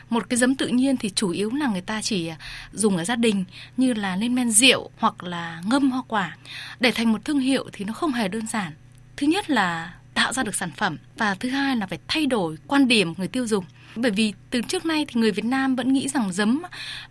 Một 0.09 0.29
cái 0.29 0.37
giấm 0.37 0.55
tự 0.55 0.67
nhiên 0.67 0.97
thì 0.97 1.09
chủ 1.09 1.29
yếu 1.29 1.51
là 1.51 1.67
người 1.67 1.81
ta 1.81 2.01
chỉ 2.01 2.27
à, 2.27 2.37
dùng 2.71 2.97
ở 2.97 3.03
gia 3.03 3.15
đình 3.15 3.45
như 3.77 3.93
là 3.93 4.15
lên 4.15 4.35
men 4.35 4.51
rượu 4.51 4.89
hoặc 4.97 5.23
là 5.23 5.61
ngâm 5.65 5.91
hoa 5.91 6.01
quả. 6.07 6.37
Để 6.79 6.91
thành 6.91 7.11
một 7.11 7.25
thương 7.25 7.39
hiệu 7.39 7.69
thì 7.73 7.85
nó 7.85 7.93
không 7.93 8.11
hề 8.11 8.27
đơn 8.27 8.47
giản. 8.47 8.73
Thứ 9.17 9.27
nhất 9.27 9.49
là 9.49 9.93
tạo 10.13 10.33
ra 10.33 10.43
được 10.43 10.55
sản 10.55 10.71
phẩm 10.77 10.97
và 11.17 11.35
thứ 11.35 11.49
hai 11.49 11.75
là 11.75 11.87
phải 11.87 11.99
thay 12.07 12.25
đổi 12.25 12.57
quan 12.67 12.87
điểm 12.87 13.13
người 13.17 13.27
tiêu 13.27 13.47
dùng 13.47 13.65
bởi 13.95 14.11
vì 14.11 14.33
từ 14.49 14.61
trước 14.61 14.85
nay 14.85 15.05
thì 15.07 15.21
người 15.21 15.31
Việt 15.31 15.45
Nam 15.45 15.75
vẫn 15.75 15.93
nghĩ 15.93 16.07
rằng 16.07 16.33
giấm 16.33 16.61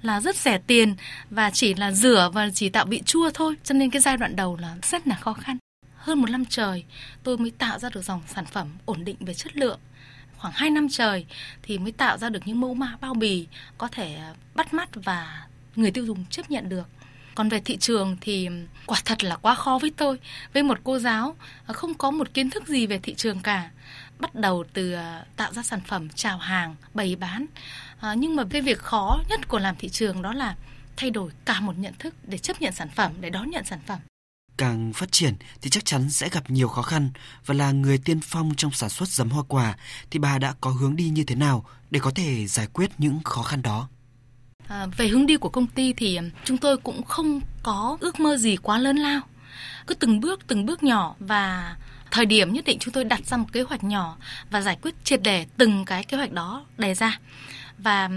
là 0.03 0.21
rất 0.21 0.37
rẻ 0.37 0.59
tiền 0.67 0.95
và 1.31 1.51
chỉ 1.51 1.75
là 1.75 1.93
rửa 1.93 2.31
và 2.33 2.51
chỉ 2.55 2.69
tạo 2.69 2.87
vị 2.87 3.03
chua 3.05 3.31
thôi 3.35 3.55
cho 3.65 3.73
nên 3.73 3.91
cái 3.91 4.03
giai 4.03 4.17
đoạn 4.17 4.37
đầu 4.37 4.57
là 4.57 4.77
rất 4.83 5.07
là 5.07 5.15
khó 5.15 5.33
khăn 5.33 5.57
hơn 5.95 6.19
một 6.19 6.31
năm 6.31 6.45
trời 6.45 6.85
tôi 7.23 7.39
mới 7.39 7.51
tạo 7.51 7.79
ra 7.79 7.89
được 7.95 8.05
dòng 8.05 8.21
sản 8.27 8.45
phẩm 8.47 8.69
ổn 8.85 9.05
định 9.05 9.17
về 9.21 9.35
chất 9.35 9.57
lượng 9.57 9.79
khoảng 10.41 10.53
2 10.57 10.71
năm 10.71 10.89
trời 10.91 11.27
thì 11.63 11.79
mới 11.79 11.93
tạo 11.93 12.19
ra 12.19 12.29
được 12.29 12.41
những 12.45 12.61
mẫu 12.61 12.75
mã 12.75 12.97
bao 13.01 13.15
bì 13.15 13.47
có 13.79 13.89
thể 13.89 14.19
bắt 14.55 14.75
mắt 14.75 14.89
và 14.95 15.47
người 15.77 15.91
tiêu 15.91 16.07
dùng 16.07 16.25
chấp 16.31 16.51
nhận 16.51 16.69
được. 16.69 16.89
Còn 17.35 17.49
về 17.49 17.61
thị 17.61 17.77
trường 17.77 18.17
thì 18.21 18.49
quả 18.87 19.01
thật 19.05 19.25
là 19.25 19.37
quá 19.37 19.55
khó 19.55 19.79
với 19.83 19.93
tôi, 19.97 20.19
với 20.53 20.63
một 20.63 20.79
cô 20.85 20.99
giáo 20.99 21.37
không 21.67 21.95
có 21.95 22.11
một 22.11 22.35
kiến 22.35 22.51
thức 22.51 22.69
gì 22.69 22.87
về 22.87 22.99
thị 23.03 23.15
trường 23.15 23.41
cả. 23.41 23.71
Bắt 24.21 24.35
đầu 24.35 24.65
từ 24.73 24.93
à, 24.93 25.25
tạo 25.37 25.53
ra 25.53 25.63
sản 25.63 25.81
phẩm, 25.87 26.09
chào 26.09 26.39
hàng, 26.39 26.77
bày 26.95 27.17
bán. 27.17 27.47
À, 28.01 28.15
nhưng 28.15 28.37
mà 28.37 28.45
cái 28.51 28.61
việc 28.61 28.79
khó 28.79 29.23
nhất 29.29 29.49
của 29.49 29.59
làm 29.59 29.77
thị 29.77 29.89
trường 29.89 30.23
đó 30.23 30.33
là 30.33 30.57
thay 30.97 31.11
đổi 31.11 31.31
cả 31.45 31.61
một 31.61 31.79
nhận 31.79 31.95
thức 31.99 32.15
để 32.23 32.39
chấp 32.39 32.61
nhận 32.61 32.73
sản 32.73 32.89
phẩm, 32.97 33.13
để 33.21 33.31
đón 33.31 33.51
nhận 33.51 33.65
sản 33.65 33.79
phẩm 33.87 33.99
càng 34.61 34.93
phát 34.93 35.13
triển 35.13 35.35
thì 35.63 35.71
chắc 35.71 35.85
chắn 35.85 36.11
sẽ 36.11 36.29
gặp 36.29 36.51
nhiều 36.51 36.69
khó 36.69 36.83
khăn 36.83 37.11
và 37.47 37.55
là 37.55 37.73
người 37.73 37.99
tiên 37.99 38.21
phong 38.23 38.55
trong 38.57 38.73
sản 38.73 38.91
xuất 38.91 39.09
giấm 39.09 39.29
hoa 39.29 39.43
quả 39.49 39.77
thì 40.11 40.19
bà 40.19 40.39
đã 40.39 40.55
có 40.61 40.71
hướng 40.71 40.97
đi 40.97 41.09
như 41.09 41.25
thế 41.25 41.35
nào 41.35 41.65
để 41.91 42.01
có 42.01 42.11
thể 42.11 42.47
giải 42.47 42.67
quyết 42.73 42.91
những 42.99 43.21
khó 43.25 43.43
khăn 43.43 43.63
đó? 43.63 43.89
À, 44.69 44.87
về 44.97 45.09
hướng 45.09 45.27
đi 45.27 45.37
của 45.37 45.49
công 45.49 45.67
ty 45.67 45.93
thì 45.93 46.19
chúng 46.45 46.59
tôi 46.59 46.77
cũng 46.77 47.03
không 47.03 47.41
có 47.63 47.97
ước 48.01 48.21
mơ 48.21 48.37
gì 48.37 48.57
quá 48.57 48.79
lớn 48.79 48.97
lao. 48.97 49.21
Cứ 49.87 49.95
từng 49.95 50.21
bước 50.21 50.41
từng 50.47 50.67
bước 50.67 50.83
nhỏ 50.83 51.15
và 51.19 51.77
thời 52.11 52.27
điểm 52.27 52.53
nhất 52.53 52.65
định 52.65 52.79
chúng 52.79 52.95
tôi 52.95 53.05
đặt 53.05 53.27
ra 53.27 53.37
một 53.37 53.47
kế 53.53 53.63
hoạch 53.63 53.85
nhỏ 53.85 54.17
và 54.51 54.61
giải 54.61 54.79
quyết 54.83 54.95
triệt 55.05 55.21
để 55.23 55.47
từng 55.57 55.85
cái 55.85 56.05
kế 56.05 56.17
hoạch 56.17 56.33
đó 56.33 56.65
đề 56.79 56.95
ra. 56.95 57.19
Và 57.79 58.09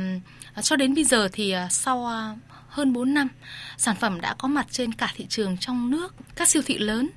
à, 0.54 0.62
cho 0.62 0.76
đến 0.76 0.96
bây 0.96 1.04
giờ 1.04 1.30
thì 1.34 1.52
à, 1.52 1.68
sau 1.70 2.06
à, 2.06 2.36
hơn 2.68 2.94
4 2.94 3.14
năm, 3.14 3.28
sản 3.78 3.96
phẩm 3.96 4.22
đã 4.22 4.34
có 4.34 4.48
mặt 4.48 4.68
trên 4.72 4.94
cả 4.94 5.12
thị 5.16 5.26
trường 5.30 5.58
trong 5.58 5.92
nước, 5.92 6.16
các 6.36 6.50
siêu 6.50 6.62
thị 6.66 6.78
lớn, 6.78 7.10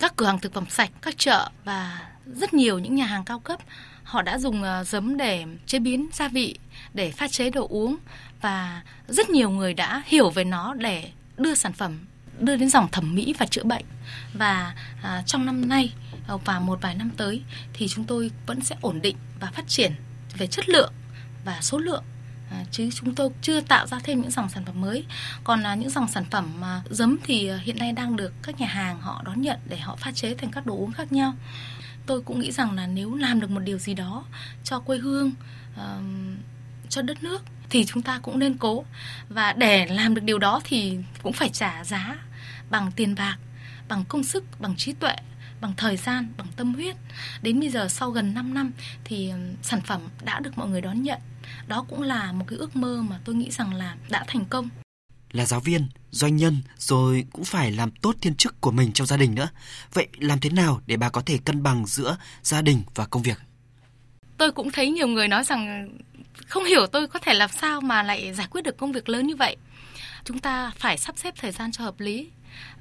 các 0.00 0.16
cửa 0.16 0.26
hàng 0.26 0.38
thực 0.38 0.54
phẩm 0.54 0.64
sạch, 0.68 0.90
các 1.02 1.18
chợ 1.18 1.50
và 1.64 2.00
rất 2.26 2.54
nhiều 2.54 2.78
những 2.78 2.94
nhà 2.94 3.06
hàng 3.06 3.24
cao 3.24 3.40
cấp. 3.40 3.60
Họ 4.02 4.22
đã 4.22 4.38
dùng 4.38 4.62
giấm 4.86 5.16
để 5.16 5.44
chế 5.66 5.78
biến 5.78 6.08
gia 6.12 6.28
vị, 6.28 6.58
để 6.94 7.10
pha 7.10 7.28
chế 7.28 7.50
đồ 7.50 7.66
uống 7.70 7.96
và 8.40 8.82
rất 9.08 9.30
nhiều 9.30 9.50
người 9.50 9.74
đã 9.74 10.02
hiểu 10.06 10.30
về 10.30 10.44
nó 10.44 10.74
để 10.74 11.10
đưa 11.36 11.54
sản 11.54 11.72
phẩm 11.72 11.98
đưa 12.38 12.56
đến 12.56 12.68
dòng 12.68 12.88
thẩm 12.92 13.14
mỹ 13.14 13.34
và 13.38 13.46
chữa 13.46 13.64
bệnh. 13.64 13.84
Và 14.34 14.74
à, 15.02 15.22
trong 15.26 15.46
năm 15.46 15.68
nay 15.68 15.92
Ờ, 16.32 16.38
và 16.44 16.60
một 16.60 16.78
vài 16.82 16.94
năm 16.94 17.10
tới 17.16 17.42
thì 17.72 17.88
chúng 17.88 18.04
tôi 18.04 18.30
vẫn 18.46 18.60
sẽ 18.60 18.76
ổn 18.80 19.02
định 19.02 19.16
và 19.40 19.50
phát 19.50 19.68
triển 19.68 19.92
về 20.36 20.46
chất 20.46 20.68
lượng 20.68 20.92
và 21.44 21.58
số 21.60 21.78
lượng. 21.78 22.04
À, 22.50 22.64
chứ 22.70 22.90
chúng 22.94 23.14
tôi 23.14 23.30
chưa 23.42 23.60
tạo 23.60 23.86
ra 23.86 23.98
thêm 24.04 24.20
những 24.20 24.30
dòng 24.30 24.48
sản 24.48 24.64
phẩm 24.64 24.80
mới. 24.80 25.04
Còn 25.44 25.62
là 25.62 25.74
những 25.74 25.90
dòng 25.90 26.08
sản 26.08 26.24
phẩm 26.30 26.60
mà 26.60 26.82
giấm 26.90 27.16
thì 27.24 27.48
à, 27.48 27.60
hiện 27.62 27.78
nay 27.78 27.92
đang 27.92 28.16
được 28.16 28.32
các 28.42 28.60
nhà 28.60 28.66
hàng 28.66 29.00
họ 29.00 29.22
đón 29.24 29.42
nhận 29.42 29.58
để 29.68 29.76
họ 29.76 29.96
pha 29.96 30.12
chế 30.12 30.34
thành 30.34 30.50
các 30.50 30.66
đồ 30.66 30.74
uống 30.74 30.92
khác 30.92 31.12
nhau. 31.12 31.34
Tôi 32.06 32.20
cũng 32.22 32.40
nghĩ 32.40 32.52
rằng 32.52 32.72
là 32.72 32.86
nếu 32.86 33.14
làm 33.14 33.40
được 33.40 33.50
một 33.50 33.60
điều 33.60 33.78
gì 33.78 33.94
đó 33.94 34.24
cho 34.64 34.80
quê 34.80 34.98
hương 34.98 35.32
uh, 35.74 36.02
cho 36.88 37.02
đất 37.02 37.22
nước 37.22 37.42
thì 37.70 37.84
chúng 37.84 38.02
ta 38.02 38.18
cũng 38.22 38.38
nên 38.38 38.58
cố. 38.58 38.84
Và 39.28 39.52
để 39.52 39.86
làm 39.86 40.14
được 40.14 40.24
điều 40.24 40.38
đó 40.38 40.60
thì 40.64 40.98
cũng 41.22 41.32
phải 41.32 41.48
trả 41.48 41.84
giá 41.84 42.16
bằng 42.70 42.92
tiền 42.96 43.14
bạc 43.14 43.36
bằng 43.88 44.04
công 44.04 44.24
sức 44.24 44.44
bằng 44.60 44.76
trí 44.76 44.92
tuệ 44.92 45.16
bằng 45.62 45.72
thời 45.76 45.96
gian 45.96 46.32
bằng 46.36 46.46
tâm 46.56 46.74
huyết 46.74 46.96
đến 47.42 47.60
bây 47.60 47.68
giờ 47.68 47.88
sau 47.88 48.10
gần 48.10 48.34
5 48.34 48.54
năm 48.54 48.70
thì 49.04 49.32
sản 49.62 49.80
phẩm 49.80 50.00
đã 50.24 50.40
được 50.40 50.58
mọi 50.58 50.68
người 50.68 50.80
đón 50.80 51.02
nhận 51.02 51.20
đó 51.66 51.84
cũng 51.88 52.02
là 52.02 52.32
một 52.32 52.44
cái 52.48 52.58
ước 52.58 52.76
mơ 52.76 53.02
mà 53.08 53.20
tôi 53.24 53.34
nghĩ 53.34 53.50
rằng 53.50 53.74
là 53.74 53.96
đã 54.08 54.24
thành 54.28 54.44
công 54.44 54.68
là 55.32 55.46
giáo 55.46 55.60
viên, 55.60 55.88
doanh 56.10 56.36
nhân 56.36 56.62
rồi 56.78 57.24
cũng 57.32 57.44
phải 57.44 57.72
làm 57.72 57.90
tốt 57.90 58.16
thiên 58.20 58.34
chức 58.34 58.60
của 58.60 58.70
mình 58.70 58.92
trong 58.92 59.06
gia 59.06 59.16
đình 59.16 59.34
nữa. 59.34 59.48
Vậy 59.92 60.08
làm 60.18 60.40
thế 60.40 60.50
nào 60.50 60.80
để 60.86 60.96
bà 60.96 61.08
có 61.08 61.20
thể 61.20 61.38
cân 61.44 61.62
bằng 61.62 61.86
giữa 61.86 62.16
gia 62.42 62.62
đình 62.62 62.82
và 62.94 63.06
công 63.06 63.22
việc? 63.22 63.38
Tôi 64.38 64.52
cũng 64.52 64.70
thấy 64.70 64.90
nhiều 64.90 65.08
người 65.08 65.28
nói 65.28 65.44
rằng 65.44 65.88
không 66.46 66.64
hiểu 66.64 66.86
tôi 66.86 67.06
có 67.06 67.18
thể 67.18 67.34
làm 67.34 67.50
sao 67.50 67.80
mà 67.80 68.02
lại 68.02 68.34
giải 68.34 68.46
quyết 68.50 68.62
được 68.62 68.76
công 68.76 68.92
việc 68.92 69.08
lớn 69.08 69.26
như 69.26 69.36
vậy. 69.36 69.56
Chúng 70.24 70.38
ta 70.38 70.70
phải 70.78 70.98
sắp 70.98 71.18
xếp 71.18 71.34
thời 71.40 71.52
gian 71.52 71.72
cho 71.72 71.84
hợp 71.84 72.00
lý 72.00 72.28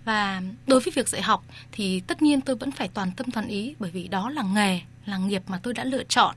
và 0.05 0.41
đối 0.67 0.79
với 0.79 0.91
việc 0.95 1.09
dạy 1.09 1.21
học 1.21 1.43
thì 1.71 1.99
tất 1.99 2.21
nhiên 2.21 2.41
tôi 2.41 2.55
vẫn 2.55 2.71
phải 2.71 2.87
toàn 2.87 3.11
tâm 3.11 3.31
toàn 3.31 3.47
ý 3.47 3.75
bởi 3.79 3.91
vì 3.91 4.07
đó 4.07 4.29
là 4.29 4.41
nghề 4.41 4.81
là 5.05 5.17
nghiệp 5.17 5.43
mà 5.47 5.59
tôi 5.63 5.73
đã 5.73 5.83
lựa 5.83 6.03
chọn. 6.03 6.35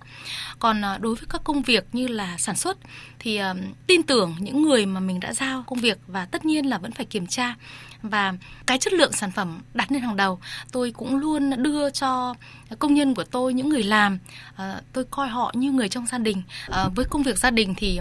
Còn 0.59 0.83
ờ, 0.83 0.99
đối 0.99 1.15
với 1.15 1.27
các 1.29 1.41
công 1.45 1.63
việc 1.63 1.87
như 1.93 2.09
là 2.09 2.39
sản 2.39 2.57
xuất 2.57 2.79
thì 3.19 3.41
uh, 3.43 3.57
tin 3.87 4.03
tưởng 4.03 4.35
những 4.39 4.63
người 4.63 4.87
mà 4.87 5.01
mình 5.01 5.21
đã 5.21 5.33
giao 5.33 5.63
công 5.67 5.79
việc 5.79 5.99
và 6.07 6.27
tất 6.27 6.45
nhiên 6.45 6.67
là 6.67 6.79
vẫn 6.79 6.93
phải 6.93 7.07
kiểm 7.07 7.27
tra 7.27 7.55
và 8.03 8.35
cái 8.67 8.79
chất 8.79 8.93
lượng 8.93 9.13
sản 9.13 9.31
phẩm 9.31 9.61
đặt 9.75 9.93
lên 9.93 10.03
hàng 10.03 10.17
đầu 10.17 10.41
tôi 10.73 10.91
cũng 10.91 11.17
luôn 11.17 11.63
đưa 11.63 11.91
cho 11.91 12.35
công 12.79 12.95
nhân 12.95 13.15
của 13.15 13.25
tôi 13.25 13.55
những 13.55 13.69
người 13.69 13.83
làm 13.83 14.19
uh, 14.55 14.61
tôi 14.93 15.05
coi 15.05 15.29
họ 15.29 15.53
như 15.55 15.73
người 15.73 15.89
trong 15.89 16.07
gia 16.07 16.19
đình 16.19 16.43
uh, 16.71 16.95
với 16.95 17.05
công 17.05 17.23
việc 17.23 17.39
gia 17.39 17.51
đình 17.51 17.75
thì 17.77 18.01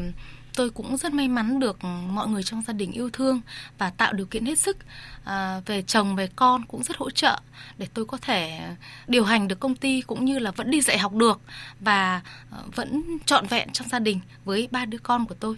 tôi 0.56 0.70
cũng 0.70 0.98
rất 0.98 1.14
may 1.14 1.28
mắn 1.28 1.60
được 1.60 1.84
mọi 1.84 2.28
người 2.28 2.44
trong 2.44 2.62
gia 2.68 2.74
đình 2.74 2.92
yêu 2.92 3.10
thương 3.14 3.42
và 3.78 3.90
tạo 3.90 4.14
điều 4.14 4.26
kiện 4.26 4.46
hết 4.46 4.60
sức 4.60 4.78
à, 5.24 5.62
về 5.66 5.82
chồng 5.82 6.16
về 6.16 6.30
con 6.36 6.66
cũng 6.66 6.84
rất 6.84 6.98
hỗ 6.98 7.10
trợ 7.10 7.40
để 7.78 7.88
tôi 7.94 8.06
có 8.06 8.18
thể 8.18 8.60
điều 9.08 9.24
hành 9.24 9.48
được 9.48 9.60
công 9.60 9.76
ty 9.76 10.02
cũng 10.02 10.26
như 10.26 10.40
là 10.40 10.52
vẫn 10.52 10.72
đi 10.72 10.82
dạy 10.82 10.98
học 10.98 11.14
được 11.14 11.42
và 11.80 12.22
ờ, 12.50 12.64
vẫn 12.76 13.18
trọn 13.26 13.48
vẹn 13.48 13.70
trong 13.72 13.90
gia 13.90 14.00
đình 14.00 14.20
với 14.46 14.68
ba 14.72 14.86
đứa 14.86 14.98
con 14.98 15.26
của 15.26 15.36
tôi. 15.36 15.58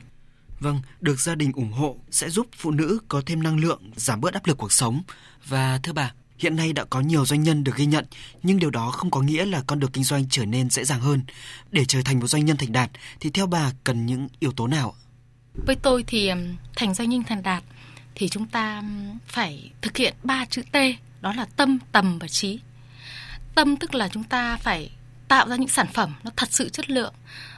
Vâng, 0.59 0.81
được 1.01 1.19
gia 1.19 1.35
đình 1.35 1.51
ủng 1.55 1.71
hộ 1.71 1.95
sẽ 2.11 2.29
giúp 2.29 2.47
phụ 2.57 2.71
nữ 2.71 2.99
có 3.07 3.21
thêm 3.25 3.43
năng 3.43 3.59
lượng, 3.59 3.81
giảm 3.95 4.21
bớt 4.21 4.33
áp 4.33 4.45
lực 4.45 4.57
cuộc 4.57 4.73
sống. 4.73 5.01
Và 5.45 5.79
thưa 5.83 5.93
bà, 5.93 6.13
Hiện 6.37 6.55
nay 6.55 6.73
đã 6.73 6.83
có 6.83 6.99
nhiều 7.01 7.25
doanh 7.25 7.43
nhân 7.43 7.63
được 7.63 7.75
ghi 7.75 7.85
nhận, 7.85 8.05
nhưng 8.43 8.59
điều 8.59 8.69
đó 8.69 8.91
không 8.91 9.11
có 9.11 9.21
nghĩa 9.21 9.45
là 9.45 9.63
con 9.67 9.79
đường 9.79 9.91
kinh 9.91 10.03
doanh 10.03 10.25
trở 10.29 10.45
nên 10.45 10.69
dễ 10.69 10.83
dàng 10.83 10.99
hơn. 10.99 11.21
Để 11.71 11.85
trở 11.85 12.01
thành 12.05 12.19
một 12.19 12.27
doanh 12.27 12.45
nhân 12.45 12.57
thành 12.57 12.71
đạt 12.71 12.91
thì 13.19 13.29
theo 13.29 13.47
bà 13.47 13.71
cần 13.83 14.05
những 14.05 14.27
yếu 14.39 14.51
tố 14.51 14.67
nào? 14.67 14.95
Với 15.65 15.75
tôi 15.75 16.03
thì 16.07 16.31
thành 16.75 16.93
doanh 16.93 17.09
nhân 17.09 17.23
thành 17.23 17.43
đạt 17.43 17.63
thì 18.15 18.29
chúng 18.29 18.47
ta 18.47 18.83
phải 19.27 19.71
thực 19.81 19.97
hiện 19.97 20.13
ba 20.23 20.45
chữ 20.45 20.61
T, 20.71 20.77
đó 21.21 21.33
là 21.33 21.45
tâm, 21.45 21.79
tầm 21.91 22.19
và 22.19 22.27
trí. 22.27 22.59
Tâm 23.55 23.77
tức 23.77 23.95
là 23.95 24.07
chúng 24.07 24.23
ta 24.23 24.57
phải 24.57 24.91
tạo 25.27 25.47
ra 25.47 25.55
những 25.55 25.69
sản 25.69 25.87
phẩm 25.93 26.13
nó 26.23 26.31
thật 26.35 26.49
sự 26.51 26.69
chất 26.69 26.89
lượng 26.89 27.13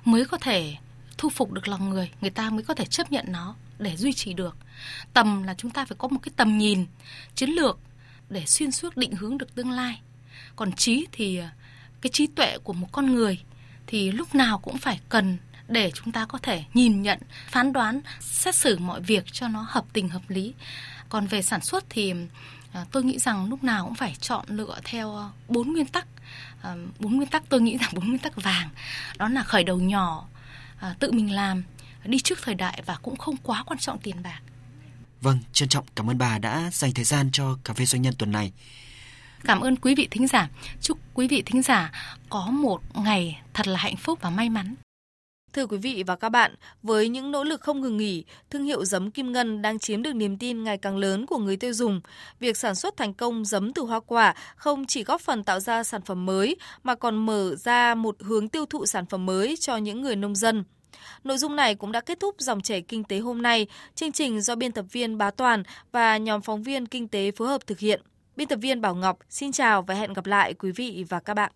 mới 0.06 0.26
có 0.26 0.38
thể 0.38 0.76
thu 1.18 1.30
phục 1.30 1.52
được 1.52 1.68
lòng 1.68 1.90
người, 1.90 2.12
người 2.22 2.30
ta 2.30 2.50
mới 2.50 2.64
có 2.64 2.74
thể 2.74 2.86
chấp 2.86 3.12
nhận 3.12 3.26
nó 3.30 3.56
để 3.80 3.98
duy 3.98 4.14
trì 4.14 4.34
được. 4.34 4.58
Tầm 5.14 5.44
là 5.44 5.54
chúng 5.58 5.72
ta 5.72 5.86
phải 5.86 5.96
có 6.00 6.08
một 6.08 6.20
cái 6.24 6.32
tầm 6.36 6.58
nhìn 6.58 6.86
chiến 7.36 7.50
lược 7.50 7.80
để 8.30 8.46
xuyên 8.46 8.72
suốt 8.72 8.98
định 8.98 9.12
hướng 9.12 9.38
được 9.38 9.56
tương 9.56 9.72
lai. 9.72 10.02
Còn 10.56 10.72
trí 10.72 11.06
thì 11.12 11.38
à, 11.38 11.54
cái 12.02 12.10
trí 12.14 12.28
tuệ 12.28 12.58
của 12.64 12.74
một 12.74 12.88
con 12.92 13.16
người 13.16 13.40
thì 13.88 14.12
lúc 14.12 14.36
nào 14.36 14.60
cũng 14.60 14.78
phải 14.78 15.00
cần 15.10 15.38
để 15.68 15.92
chúng 15.92 16.12
ta 16.12 16.26
có 16.26 16.38
thể 16.38 16.64
nhìn 16.74 17.02
nhận, 17.02 17.20
phán 17.48 17.74
đoán, 17.74 18.02
xét 18.20 18.56
xử 18.56 18.78
mọi 18.78 19.02
việc 19.02 19.26
cho 19.32 19.48
nó 19.48 19.66
hợp 19.70 19.86
tình 19.94 20.10
hợp 20.10 20.22
lý. 20.28 20.54
Còn 21.10 21.28
về 21.28 21.42
sản 21.42 21.62
xuất 21.62 21.86
thì 21.90 22.14
à, 22.72 22.86
tôi 22.92 23.04
nghĩ 23.04 23.20
rằng 23.20 23.50
lúc 23.50 23.64
nào 23.64 23.86
cũng 23.86 23.96
phải 23.96 24.16
chọn 24.20 24.46
lựa 24.48 24.80
theo 24.84 25.32
bốn 25.48 25.74
nguyên 25.74 25.86
tắc. 25.86 26.08
À, 26.62 26.76
bốn 27.00 27.18
nguyên 27.18 27.30
tắc 27.30 27.44
tôi 27.50 27.62
nghĩ 27.62 27.78
là 27.82 27.90
bốn 27.94 28.08
nguyên 28.08 28.20
tắc 28.20 28.36
vàng. 28.36 28.70
Đó 29.18 29.30
là 29.30 29.44
khởi 29.44 29.64
đầu 29.64 29.80
nhỏ 29.80 30.28
tự 31.00 31.12
mình 31.12 31.32
làm, 31.32 31.64
đi 32.06 32.20
trước 32.20 32.40
thời 32.42 32.56
đại 32.56 32.82
và 32.86 32.98
cũng 33.02 33.16
không 33.16 33.38
quá 33.38 33.64
quan 33.68 33.80
trọng 33.80 34.00
tiền 34.00 34.24
bạc. 34.24 34.42
Vâng, 35.22 35.40
trân 35.54 35.70
trọng 35.70 35.86
cảm 35.96 36.10
ơn 36.10 36.18
bà 36.18 36.38
đã 36.38 36.70
dành 36.74 36.94
thời 36.94 37.06
gian 37.06 37.30
cho 37.32 37.58
cà 37.64 37.74
phê 37.74 37.86
doanh 37.86 38.02
nhân 38.02 38.14
tuần 38.18 38.32
này. 38.32 38.52
Cảm 39.44 39.62
ơn 39.62 39.76
quý 39.76 39.96
vị 39.96 40.08
thính 40.12 40.28
giả. 40.28 40.50
Chúc 40.82 40.98
quý 41.14 41.28
vị 41.28 41.44
thính 41.46 41.62
giả 41.62 41.92
có 42.30 42.48
một 42.52 42.82
ngày 42.96 43.42
thật 43.54 43.68
là 43.68 43.80
hạnh 43.80 43.98
phúc 43.98 44.20
và 44.22 44.30
may 44.30 44.50
mắn. 44.50 44.76
Thưa 45.54 45.68
quý 45.68 45.78
vị 45.78 46.04
và 46.08 46.16
các 46.16 46.30
bạn, 46.30 46.56
với 46.84 47.10
những 47.10 47.32
nỗ 47.32 47.44
lực 47.44 47.62
không 47.62 47.82
ngừng 47.82 47.98
nghỉ, 47.98 48.26
thương 48.50 48.64
hiệu 48.64 48.86
giấm 48.86 49.12
Kim 49.12 49.32
Ngân 49.32 49.62
đang 49.62 49.80
chiếm 49.80 50.04
được 50.04 50.14
niềm 50.14 50.38
tin 50.38 50.64
ngày 50.64 50.78
càng 50.78 50.98
lớn 50.98 51.26
của 51.26 51.38
người 51.38 51.58
tiêu 51.58 51.74
dùng. 51.74 52.02
Việc 52.40 52.58
sản 52.58 52.76
xuất 52.76 52.98
thành 52.98 53.14
công 53.14 53.46
giấm 53.46 53.74
từ 53.74 53.82
hoa 53.82 54.00
quả 54.00 54.34
không 54.56 54.86
chỉ 54.86 55.04
góp 55.04 55.22
phần 55.22 55.44
tạo 55.44 55.60
ra 55.60 55.84
sản 55.84 56.02
phẩm 56.02 56.26
mới 56.26 56.56
mà 56.84 56.96
còn 56.96 57.26
mở 57.26 57.56
ra 57.56 57.96
một 57.96 58.16
hướng 58.20 58.50
tiêu 58.50 58.66
thụ 58.66 58.86
sản 58.86 59.06
phẩm 59.06 59.26
mới 59.26 59.56
cho 59.60 59.78
những 59.78 60.02
người 60.02 60.16
nông 60.16 60.36
dân. 60.36 60.64
Nội 61.24 61.38
dung 61.38 61.56
này 61.56 61.76
cũng 61.76 61.92
đã 61.92 62.02
kết 62.02 62.20
thúc 62.20 62.36
dòng 62.40 62.62
chảy 62.62 62.82
kinh 62.82 63.04
tế 63.04 63.20
hôm 63.20 63.42
nay. 63.42 63.68
Chương 63.96 64.12
trình 64.12 64.42
do 64.42 64.56
biên 64.56 64.72
tập 64.72 64.86
viên 64.92 65.18
Bá 65.18 65.32
Toàn 65.32 65.64
và 65.92 66.18
nhóm 66.18 66.42
phóng 66.42 66.64
viên 66.64 66.86
kinh 66.86 67.08
tế 67.08 67.32
phối 67.32 67.48
hợp 67.48 67.68
thực 67.68 67.80
hiện. 67.80 68.02
Biên 68.36 68.48
tập 68.48 68.60
viên 68.62 68.82
Bảo 68.82 68.96
Ngọc 68.96 69.20
xin 69.30 69.52
chào 69.52 69.82
và 69.82 69.94
hẹn 69.94 70.14
gặp 70.14 70.26
lại 70.26 70.54
quý 70.54 70.72
vị 70.72 71.06
và 71.10 71.20
các 71.20 71.34
bạn. 71.34 71.52